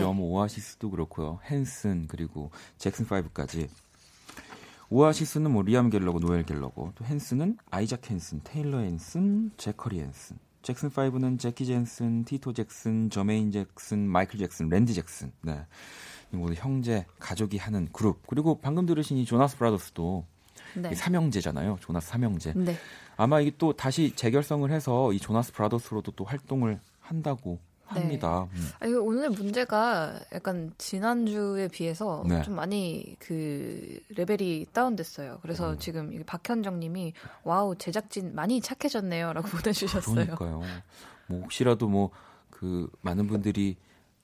[0.07, 0.13] 네.
[0.13, 1.39] 뭐 오아시스도 그렇고요.
[1.49, 3.69] 헨슨 그리고 잭슨 5까지.
[4.89, 10.37] 오아시스는 뭐 리암 갤러거 노엘 갤러고 또 헨슨은 아이작 헨슨, 테일러 헨슨, 제커리 헨슨.
[10.63, 15.31] 잭슨 5는 재키 잭슨, 티토 잭슨, 저메인 잭슨, 마이클 잭슨, 랜디 잭슨.
[15.41, 15.65] 네.
[16.33, 18.27] 이 모두 형제, 가족이 하는 그룹.
[18.27, 20.25] 그리고 방금 들으신 이 조나스 브라더스도
[20.75, 20.89] 네.
[20.91, 21.77] 이 삼형제잖아요.
[21.81, 22.53] 조나스 삼형제.
[22.55, 22.75] 네.
[23.17, 27.59] 아마 이게 또 다시 재결성을 해서 이 조나스 브라더스로도 또 활동을 한다고
[27.93, 27.99] 네.
[28.01, 28.47] 합니다.
[28.53, 28.69] 음.
[28.79, 32.41] 아, 이거 오늘 문제가 약간 지난주에 비해서 네.
[32.41, 35.39] 좀 많이 그 레벨이 다운됐어요.
[35.41, 35.77] 그래서 음.
[35.77, 37.13] 지금 박현정 님이
[37.43, 39.33] 와우, 제작진 많이 착해졌네요.
[39.33, 40.15] 라고 보내주셨어요.
[40.15, 40.61] 그러니까요.
[41.27, 42.11] 뭐 혹시라도 뭐
[42.61, 43.75] 그 많은 분들이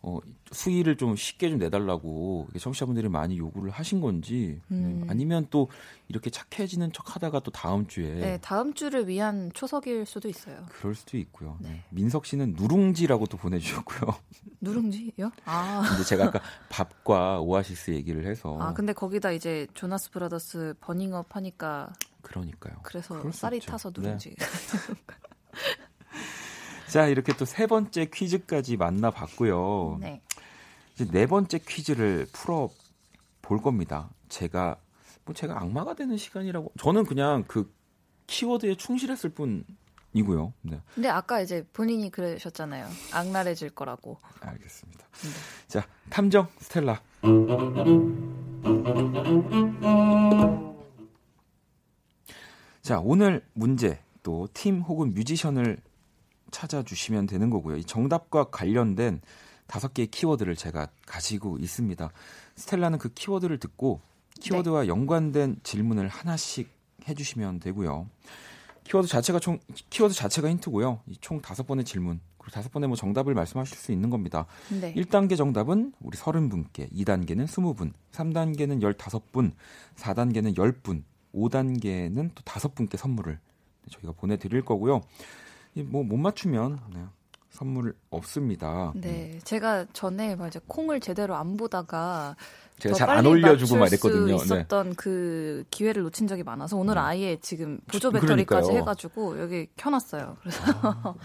[0.01, 0.19] 어,
[0.51, 5.01] 수위를 좀 쉽게 좀 내달라고 청취자분들이 많이 요구를 하신 건지 음.
[5.01, 5.07] 네.
[5.09, 5.69] 아니면 또
[6.07, 10.65] 이렇게 착해지는 척 하다가 또 다음 주에 네, 다음 주를 위한 초석일 수도 있어요.
[10.69, 11.57] 그럴 수도 있고요.
[11.59, 11.83] 네.
[11.89, 14.15] 민석 씨는 누룽지라고 또 보내주셨고요.
[14.61, 15.31] 누룽지요?
[15.45, 15.83] 아.
[15.89, 16.39] 근데 제가 아까
[16.69, 21.91] 밥과 오아시스 얘기를 해서 아, 근데 거기다 이제 조나스 브라더스 버닝업 하니까
[22.21, 22.75] 그러니까요.
[22.83, 23.71] 그래서 쌀이 있죠.
[23.71, 24.01] 타서 네.
[24.01, 24.35] 누룽지.
[26.91, 29.97] 자, 이렇게 또 세 번째 퀴즈까지 만나봤고요.
[29.99, 30.21] 네.
[30.95, 32.69] 이제 네 번째 퀴즈를 풀어
[33.41, 34.09] 볼 겁니다.
[34.29, 34.77] 제가
[35.25, 37.71] 뭐 제가 악마가 되는 시간이라고 저는 그냥 그
[38.27, 40.53] 키워드에 충실했을 뿐이고요.
[40.61, 42.88] 네, 근데 아까 이제 본인이 그러셨잖아요.
[43.13, 44.17] 악랄해질 거라고.
[44.41, 45.05] 알겠습니다.
[45.07, 45.29] 네.
[45.67, 47.01] 자, 탐정 스텔라.
[52.81, 55.77] 자, 오늘 문제 또 팀 혹은 뮤지션을
[56.51, 57.77] 찾아주시면 되는 거고요.
[57.77, 59.21] 이 정답과 관련된
[59.67, 62.09] 다섯 개의 키워드를 제가 가지고 있습니다.
[62.55, 64.01] 스텔라는 그 키워드를 듣고
[64.39, 66.69] 키워드와 연관된 질문을 하나씩
[67.07, 68.07] 해주시면 되고요.
[68.85, 71.01] 키워드 자체가 총 키워드 자체가 힌트고요.
[71.07, 74.45] 이총 다섯 번의 질문 그리고 다섯 번의 뭐 정답을 말씀하실 수 있는 겁니다.
[74.69, 74.93] 네.
[74.93, 79.51] 1단계 정답은 우리 30분께, 2단계는 20분, 3단계는 15분,
[79.97, 81.03] 4단계는 10분,
[81.35, 83.37] 5단계는 또 5분께 선물을
[83.89, 85.01] 저희가 보내드릴 거고요.
[85.82, 87.03] 이뭐못 맞추면 네,
[87.49, 88.91] 선물 없습니다.
[88.95, 92.36] 네, 제가 전에 맞아 콩을 제대로 안 보다가
[92.80, 94.38] 제가 더잘안 올려주고 말했거든요.
[94.39, 94.59] 수 네.
[94.61, 96.99] 있었던 그 기회를 놓친 적이 많아서 오늘 네.
[97.01, 98.78] 아예 지금 보조 그- 배터리까지 그러니까요.
[98.82, 100.38] 해가지고 여기 켜놨어요.
[100.41, 101.15] 그래서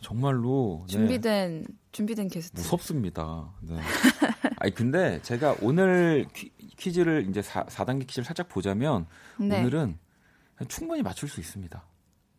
[0.00, 2.60] 정말로 네, 준비된 준비된 게스트.
[2.60, 3.52] 무섭습니다.
[3.60, 3.78] 네.
[4.58, 9.06] 아니 근데 제가 오늘 퀴, 퀴즈를 이제 4, 4단계 퀴즈를 살짝 보자면
[9.38, 9.60] 네.
[9.60, 9.98] 오늘은
[10.68, 11.84] 충분히 맞출 수 있습니다.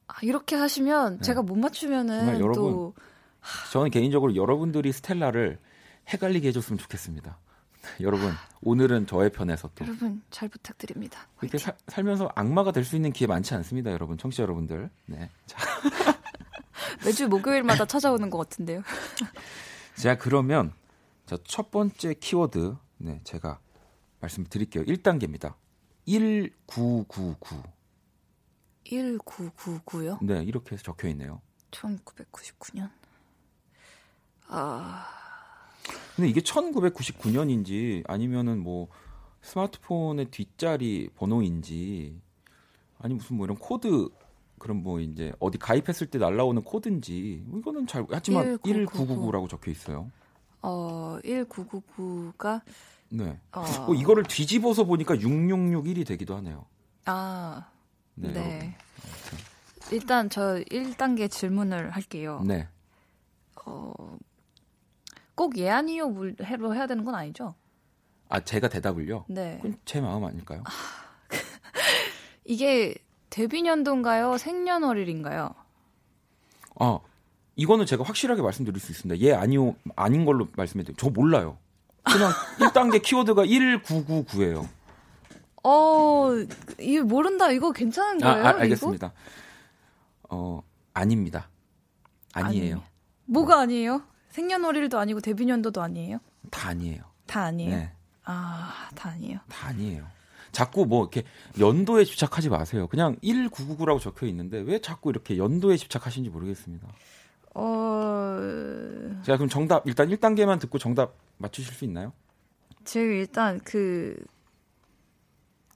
[0.07, 1.21] 아, 이렇게 하시면 네.
[1.23, 2.93] 제가 못 맞추면은 여러분, 또
[3.71, 5.59] 저는 개인적으로 여러분들이 스텔라를
[6.09, 7.37] 헷갈리게 해줬으면 좋겠습니다.
[7.99, 8.31] 여러분
[8.61, 11.27] 오늘은 저의 편에서 또 여러분 잘 부탁드립니다.
[11.41, 14.89] 이렇게 사- 살면서 악마가 될 수 있는 기회 많지 않습니다, 여러분 청취자 여러분들.
[15.07, 15.57] 네, 자,
[17.05, 18.81] 매주 목요일마다 찾아오는 것 같은데요.
[19.95, 20.71] 자, 그러면
[21.25, 23.59] 자, 첫 번째 키워드 네, 제가
[24.21, 24.83] 말씀드릴게요.
[24.85, 25.53] 1단계입니다.
[26.05, 27.63] 1999.
[28.93, 30.23] 1999요?
[30.23, 31.41] 네, 이렇게 해서 적혀 있네요.
[31.71, 32.89] 1999년.
[34.47, 35.07] 아,
[36.15, 38.87] 근데 이게 1999년인지 아니면은 뭐
[39.41, 42.21] 스마트폰의 뒷자리 번호인지
[42.99, 44.09] 아니 무슨 뭐 이런 코드
[44.59, 48.91] 그런 뭐 이제 어디 가입했을 때 날라오는 코드인지 뭐 이거는 잘 하지만 1999.
[48.97, 50.11] 1999 라고 적혀 있어요.
[50.61, 52.61] 어, 1999가
[53.09, 53.39] 네.
[53.51, 56.65] 어, 어, 이거를 뒤집어서 보니까 6661이 되기도 하네요.
[57.05, 57.67] 아,
[58.15, 58.31] 네.
[58.31, 58.75] 네.
[59.91, 62.41] 일단 저 1단계 질문을 할게요.
[62.45, 62.67] 네.
[63.65, 63.93] 어,
[65.35, 67.55] 꼭 예안이요 물해로 해야 되는 건 아니죠?
[68.29, 69.25] 아, 제가 대답을요?
[69.27, 69.57] 네.
[69.61, 70.63] 그건 제 마음 아닐까요?
[72.45, 72.95] 이게
[73.29, 74.37] 데뷔 년도인가요?
[74.37, 75.53] 생년월일인가요?
[76.79, 76.99] 아,
[77.55, 79.23] 이거는 제가 확실하게 말씀드릴 수 있습니다.
[79.25, 81.09] 예, 아니요, 아닌 걸로 말씀해 드릴게요.
[81.09, 81.57] 저 몰라요.
[82.03, 84.67] 그냥 1단계 키워드가 1999예요.
[85.63, 86.29] 어,
[86.79, 87.51] 이거 모른다.
[87.51, 88.47] 이거 괜찮은 아, 거예요?
[88.47, 89.13] 아, 알겠습니다.
[90.29, 90.61] 어,
[90.93, 91.49] 아닙니다.
[92.33, 92.61] 아니에요.
[92.63, 92.83] 아니에요.
[93.25, 94.03] 뭐가 아니에요?
[94.29, 96.19] 생년월일도 아니고 데뷔 년도도 아니에요?
[96.49, 97.03] 다 아니에요.
[97.25, 97.75] 다 아니에요.
[97.75, 97.91] 네.
[98.25, 99.39] 아, 다 아니에요.
[99.47, 100.05] 다 아니에요.
[100.51, 101.23] 자꾸 뭐 이렇게
[101.59, 102.87] 연도에 집착하지 마세요.
[102.87, 106.87] 그냥 1999라고 적혀 있는데 왜 자꾸 이렇게 연도에 집착하시는지 모르겠습니다.
[107.55, 108.37] 어,
[109.23, 112.13] 제가 그럼 정답 일단 1단계만 듣고 정답 맞추실 수 있나요?
[112.83, 114.15] 제가 일단 그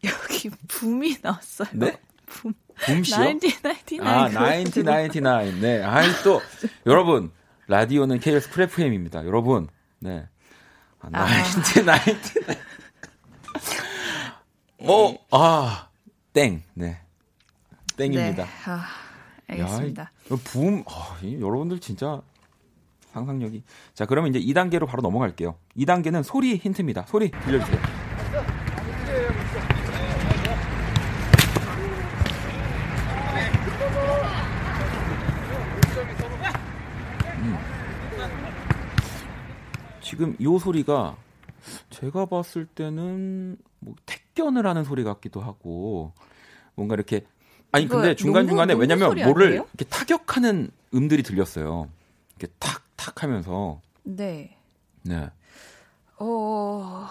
[0.04, 1.70] 여기 붐이 나왔어요.
[1.74, 1.98] 네?
[2.26, 2.54] 붐.
[2.76, 3.18] 붐 씨요?
[3.18, 4.04] 1999.
[4.04, 5.60] 아, 1999.
[5.62, 5.84] 네.
[5.84, 6.42] 아이, 또,
[6.86, 7.32] 여러분,
[7.68, 9.26] 라디오는 KBS 쿨 FM입니다.
[9.26, 9.68] 여러분,
[10.00, 10.28] 네.
[11.00, 11.44] 아, 아.
[11.44, 12.54] 1999.
[14.92, 15.90] 어, 아,
[16.34, 16.64] 땡.
[16.74, 17.02] 네.
[17.96, 18.44] 땡입니다.
[18.44, 18.50] 네.
[18.66, 18.86] 아,
[19.48, 20.04] 알겠습니다.
[20.04, 22.22] 야, 이 붐, 아, 이 여러분들 진짜
[23.14, 23.64] 상상력이.
[23.96, 25.56] 자, 그러면 이제 2단계로 바로 넘어갈게요.
[25.78, 27.06] 2단계는 소리 힌트입니다.
[27.08, 28.07] 소리 들려주세요.
[40.08, 41.18] 지금 이 소리가
[41.90, 46.14] 제가 봤을 때는 뭐 택견을 하는 소리 같기도 하고
[46.76, 47.26] 뭔가 이렇게
[47.74, 49.52] 아니 근데 중간 중간에 왜냐면 뭐를?
[49.52, 51.90] 이렇게 타격하는 음들이 들렸어요.
[52.38, 54.58] 이렇게 탁탁 하면서 네.
[55.02, 55.30] 네
[56.20, 57.06] 어,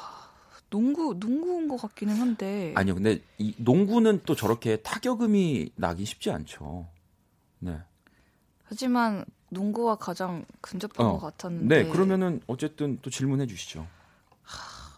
[0.70, 2.72] 농구, 농구인 것 같기는 한데.
[2.76, 6.86] 아니요 근데 이 농구는 또 저렇게 타격음이 나기 쉽지 않죠.
[7.58, 7.78] 네.
[8.64, 11.12] 하지만 농구와 가장 근접한 어.
[11.12, 11.82] 것 같았는데.
[11.84, 13.86] 네 그러면은 어쨌든 또 질문해 주시죠.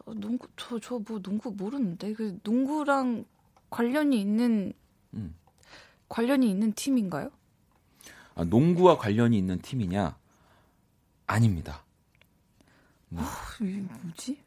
[0.07, 2.15] 어, 농구, 저, 저 뭐 농구 모르는데.
[2.15, 3.25] 그 농구랑
[3.71, 4.73] 관련이 있는,
[5.15, 5.35] 음.
[6.09, 7.31] 관련이 있는 팀인가요?
[8.35, 10.17] 아, 농구와 관련이 있는 팀이냐?
[11.27, 11.85] 아닙니다.
[13.11, 13.21] 어,
[13.61, 14.39] 이게 뭐지?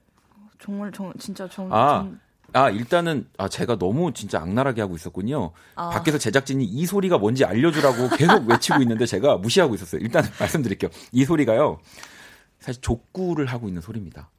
[0.60, 2.20] 정말, 정, 진짜 정, 아, 정-
[2.54, 5.52] 아 일단은 아 제가 너무 진짜 악랄하게 하고 있었군요.
[5.76, 5.90] 아.
[5.90, 10.02] 밖에서 제작진이 이 소리가 뭔지 알려주라고 계속 외치고 있는데 제가 무시하고 있었어요.
[10.02, 10.90] 일단 말씀드릴게요.
[11.12, 11.80] 이 소리가요.
[12.60, 14.30] 사실 족구를 하고 있는 소리입니다.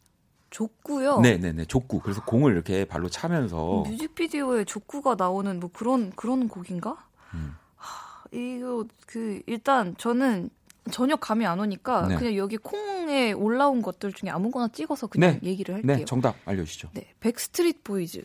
[0.50, 1.20] 족구요?
[1.20, 2.00] 네네네 족구.
[2.00, 7.08] 그래서 공을 이렇게 발로 차면서 뮤직비디오에 족구가 나오는 뭐 그런, 그런 곡인가?
[7.34, 7.56] 음.
[7.76, 10.50] 하, 이거, 그, 일단 저는
[10.90, 12.16] 전혀 감이 안 오니까 네.
[12.16, 15.48] 그냥 여기 콩에 올라온 것들 중에 아무거나 찍어서 그냥 네.
[15.50, 15.96] 얘기를 할게요.
[15.96, 16.90] 네 정답 알려주시죠.
[16.94, 18.24] 네, 백스트리트 보이즈.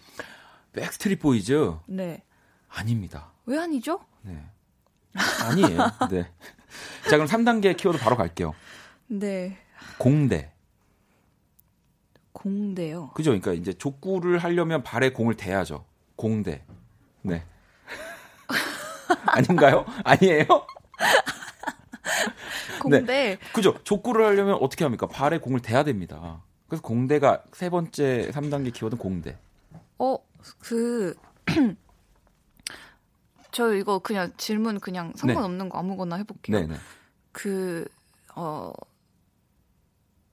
[0.73, 2.23] 백스트리트 보이즈 네.
[2.69, 3.31] 아닙니다.
[3.45, 3.99] 왜 아니죠?
[4.21, 4.43] 네
[5.43, 5.77] 아니에요.
[6.09, 6.29] 네.
[7.09, 8.53] 자 그럼 3단계 키워드 바로 갈게요.
[9.07, 9.57] 네.
[9.97, 10.51] 공대.
[12.31, 13.11] 공대요.
[13.15, 13.31] 그죠?
[13.31, 15.85] 그러니까 이제 족구를 하려면 발에 공을 대야죠.
[16.15, 16.63] 공대.
[17.21, 17.43] 네.
[19.25, 19.85] 아닌가요?
[20.03, 20.45] 아니에요?
[22.81, 23.37] 공대.
[23.53, 23.75] 그죠?
[23.83, 25.07] 족구를 하려면 어떻게 합니까?
[25.07, 26.43] 발에 공을 대야 됩니다.
[26.67, 29.37] 그래서 공대가 세 번째 3단계 키워드는 공대.
[29.99, 30.17] 어,
[30.59, 31.15] 그,
[33.51, 36.59] 저 이거 그냥 질문 그냥 상관없는 거 아무거나 해볼게요.
[36.59, 36.75] 네네.
[37.31, 37.87] 그,
[38.35, 38.71] 어,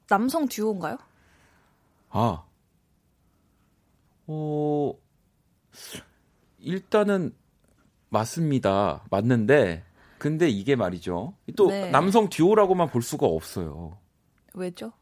[0.09, 0.99] 남성 듀오인가요?
[2.11, 2.45] 아.
[4.27, 4.93] 어,
[6.59, 7.35] 일단은
[8.09, 9.05] 맞습니다.
[9.11, 9.85] 맞는데,
[10.19, 11.35] 근데 이게 말이죠.
[11.57, 11.91] 또 네.
[11.91, 13.99] 남성 듀오라고만 볼 수가 없어요.
[14.55, 14.93] 왜죠?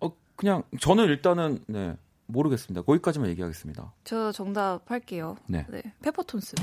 [0.00, 2.82] 어, 그냥 저는 일단은 네, 모르겠습니다.
[2.82, 3.92] 거기까지만 얘기하겠습니다.
[4.04, 5.36] 저 정답 할게요.
[5.46, 5.66] 네.
[6.02, 6.54] 페퍼톤스.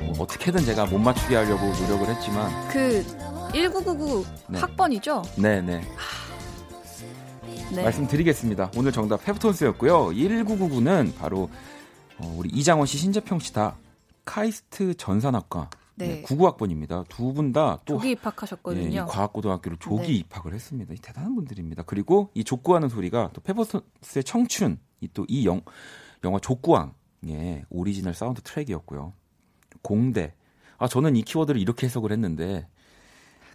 [0.00, 3.04] 뭐 어떻게든 제가 못 맞추게 하려고 노력을 했지만 그,
[3.52, 4.58] 1999 네.
[4.58, 5.22] 학번이죠?
[5.36, 5.80] 네 네
[7.74, 7.82] 네.
[7.82, 8.70] 말씀드리겠습니다.
[8.76, 10.08] 오늘 정답 페프톤스였고요.
[10.08, 11.50] 1999는 바로
[12.18, 13.76] 어, 우리 이장원 씨, 신재평 씨 다
[14.24, 16.06] 카이스트 전산학과 네.
[16.08, 17.06] 네, 99학번입니다.
[17.08, 19.02] 두 분 다 또 조기 예, 입학하셨거든요.
[19.04, 20.12] 이 과학고등학교로 조기 네.
[20.14, 20.92] 입학을 했습니다.
[20.92, 21.82] 이 대단한 분들입니다.
[21.84, 25.46] 그리고 이 족구하는 소리가 또 페퍼톤스의 청춘, 이또이
[26.24, 29.12] 영화 족구왕의 오리지널 사운드 트랙이었고요.
[29.82, 30.34] 공대.
[30.78, 32.66] 아 저는 이 키워드를 이렇게 해석을 했는데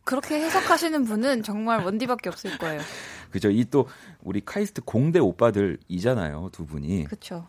[0.05, 2.80] 그렇게 해석하시는 분은 정말 원디밖에 없을 거예요.
[3.32, 3.49] 그죠?
[3.49, 3.88] 이 또
[4.21, 7.05] 우리 카이스트 공대 오빠들이잖아요, 두 분이.
[7.05, 7.47] 그렇죠.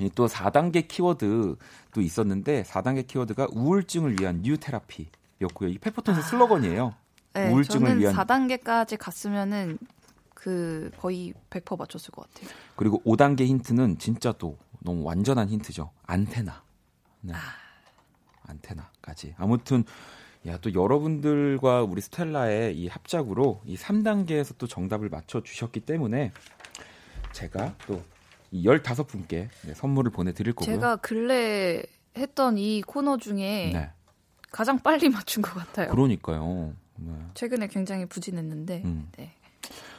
[0.00, 1.56] 이또 4단계 키워드
[1.92, 5.68] 도 있었는데 4단계 키워드가 우울증을 위한 new therapy였고요.
[5.68, 6.94] 이 페퍼톤스 슬로건이에요.
[7.34, 9.78] 네, 우울증을 저는 위한 4단계까지 갔으면은
[10.34, 12.50] 그 거의 100% 맞췄을 것 같아요.
[12.74, 15.90] 그리고 5단계 힌트는 진짜 또 너무 완전한 힌트죠.
[16.06, 16.62] 안테나.
[17.20, 17.34] 네.
[18.44, 19.34] 안테나까지.
[19.38, 19.84] 아무튼
[20.46, 26.32] 야, 또 여러분들과 우리 스텔라의 이 합작으로 이 3단계에서 또 정답을 맞춰 주셨기 때문에
[27.32, 30.74] 제가 또이 15분께 네, 선물을 보내 드릴 거고요.
[30.74, 31.82] 제가 근래
[32.16, 33.90] 했던 이 코너 중에 네.
[34.50, 35.90] 가장 빨리 맞춘 것 같아요.
[35.90, 36.74] 그러니까요.
[36.96, 37.12] 네.
[37.34, 38.82] 최근에 굉장히 부진했는데.
[38.84, 39.08] 음.
[39.16, 39.32] 네.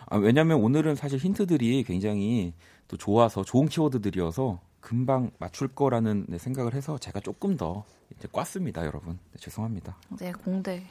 [0.07, 2.53] 아, 왜냐면 오늘은 사실 힌트들이 굉장히
[2.87, 7.85] 또 좋아서 좋은 키워드들이어서 금방 맞출 거라는 네, 생각을 해서 제가 조금 더
[8.17, 9.17] 이제 꽈습니다, 여러분.
[9.31, 9.95] 네, 죄송합니다.
[10.19, 10.83] 네, 공대.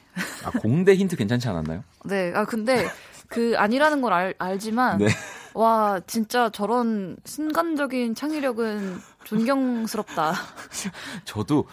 [0.43, 1.83] 아, 공대 힌트 괜찮지 않았나요?
[2.03, 2.87] 네, 아 근데
[3.27, 5.07] 그 아니라는 걸 알, 알지만 네.
[5.53, 10.33] 와 진짜 저런 순간적인 창의력은 존경스럽다.
[11.25, 11.67] 저도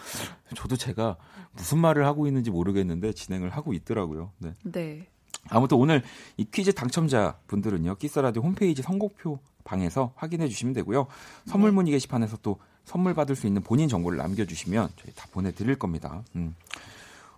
[0.55, 1.17] 저도 제가
[1.53, 4.31] 무슨 말을 하고 있는지 모르겠는데 진행을 하고 있더라고요.
[4.37, 4.53] 네.
[4.63, 5.07] 네,
[5.49, 6.03] 아무튼 오늘
[6.37, 7.95] 이 퀴즈 당첨자 분들은요.
[7.95, 11.07] 키스라디오 홈페이지 선곡표 방에서 확인해 주시면 되고요.
[11.45, 15.51] 선물 문의 게시판에서 또 선물 받을 수 있는 본인 정보를 남겨 주시면 저희 다 보내
[15.51, 16.23] 드릴 겁니다.
[16.35, 16.55] 음.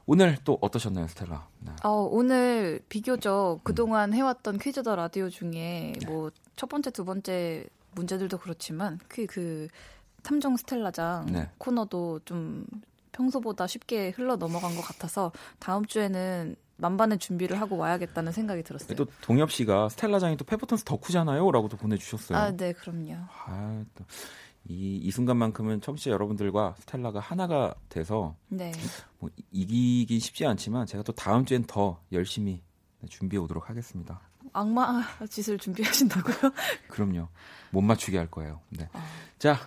[0.06, 1.48] 오늘 또 어떠셨나요, 스텔라?
[1.60, 1.72] 네.
[1.84, 8.38] 어, 오늘 비교적 그동안 해왔던 퀴즈 더 라디오 중에 뭐 첫 번째, 두 번째 문제들도
[8.38, 9.68] 그렇지만 그, 그
[10.22, 11.50] 탐정 스텔라장 네.
[11.58, 12.66] 코너도 좀
[13.12, 18.96] 평소보다 쉽게 흘러 넘어간 것 같아서 다음 주에는 만반의 준비를 하고 와야겠다는 생각이 들었어요.
[18.96, 22.38] 또 동엽 씨가 스텔라장이 또 페퍼톤스 덕후잖아요,라고도 보내주셨어요.
[22.38, 23.14] 아, 네, 그럼요.
[23.46, 24.04] 아, 또
[24.68, 28.72] 이, 이 순간만큼은 청취자 여러분들과 스텔라가 하나가 돼서 네.
[29.20, 32.62] 뭐 이- 이기긴 쉽지 않지만 제가 또 다음 주엔 더 열심히
[33.10, 34.22] 준비해 오도록 하겠습니다.
[34.54, 36.52] 악마 짓을 준비하신다고요?
[36.88, 37.28] 그럼요.
[37.72, 38.62] 못 맞추게 할 거예요.
[38.70, 38.88] 네.
[38.94, 39.04] 아.
[39.40, 39.58] 자.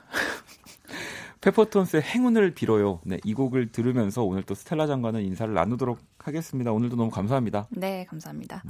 [1.47, 3.01] 페퍼톤스의 행운을 빌어요.
[3.05, 6.73] 네, 이 곡을 들으면서 오늘 또 스텔라 장관은 인사를 나누도록 하겠습니다.
[6.73, 7.69] 오늘도 너무 감사합니다.
[7.71, 8.65] 네, 감사합니다.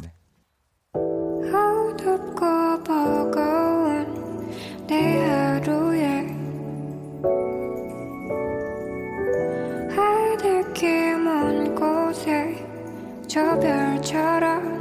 [0.92, 4.46] 어둡고 버거운
[4.86, 6.26] 내 하루에
[9.94, 12.62] 하늘길 먼 곳에
[13.26, 14.76] 저 별처럼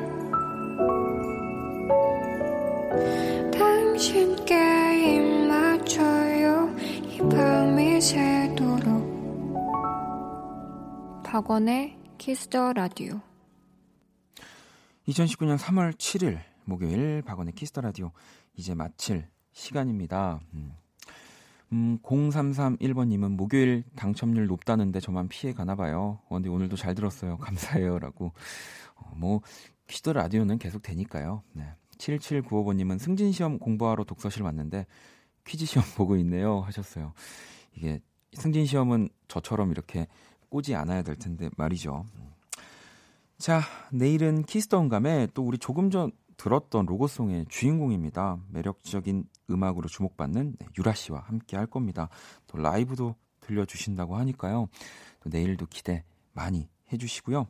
[3.51, 4.74] 당신께
[11.35, 13.19] 박원의 키스 더 라디오
[15.09, 18.13] 2019년 3월 7일 목요일 박원의 키스 더 라디오
[18.55, 20.39] 이제 마칠 시간입니다.
[20.53, 20.71] 음.
[21.73, 26.21] 음, 0331번님은 목요일 당첨률 높다는데 저만 피해 가나 봐요.
[26.29, 27.35] 어, 근데 오늘도 잘 들었어요.
[27.39, 28.31] 감사해요라고.
[28.95, 29.41] 어, 뭐
[29.87, 31.43] 키스 더 라디오는 계속 되니까요.
[31.51, 31.67] 네.
[31.97, 34.85] 7795번님은 승진 시험 공부하러 독서실 왔는데
[35.45, 37.11] 퀴즈 시험 보고 있네요 하셨어요.
[37.73, 37.99] 이게
[38.31, 40.07] 승진 시험은 저처럼 이렇게
[40.49, 42.05] 꼬지 않아야 될 텐데 말이죠.
[43.37, 48.37] 자, 내일은 키스톤 감에 또 우리 조금 전 들었던 로고송의 주인공입니다.
[48.49, 52.09] 매력적인 음악으로 주목받는 네, 유라 씨와 함께 할 겁니다.
[52.47, 54.67] 또 라이브도 들려주신다고 하니까요.
[55.21, 57.47] 또 내일도 기대 많이 해주시고요.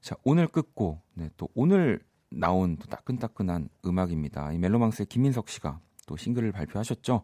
[0.00, 4.52] 자, 오늘 끝곡, 네, 또 오늘 나온 또 따끈따끈한 음악입니다.
[4.52, 7.22] 이 멜로망스의 김민석 씨가 또 싱글을 발표하셨죠.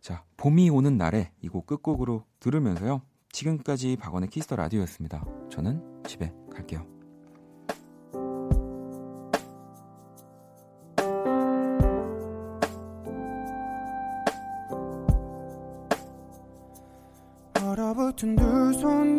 [0.00, 3.02] 자, 봄이 오는 날에 이 곡 끝곡으로 들으면서요.
[3.32, 5.24] 지금까지 박원의 키스 더 라디오였습니다.
[5.50, 6.84] 저는 집에 갈게요.
[17.62, 19.18] 얼어붙은 두 손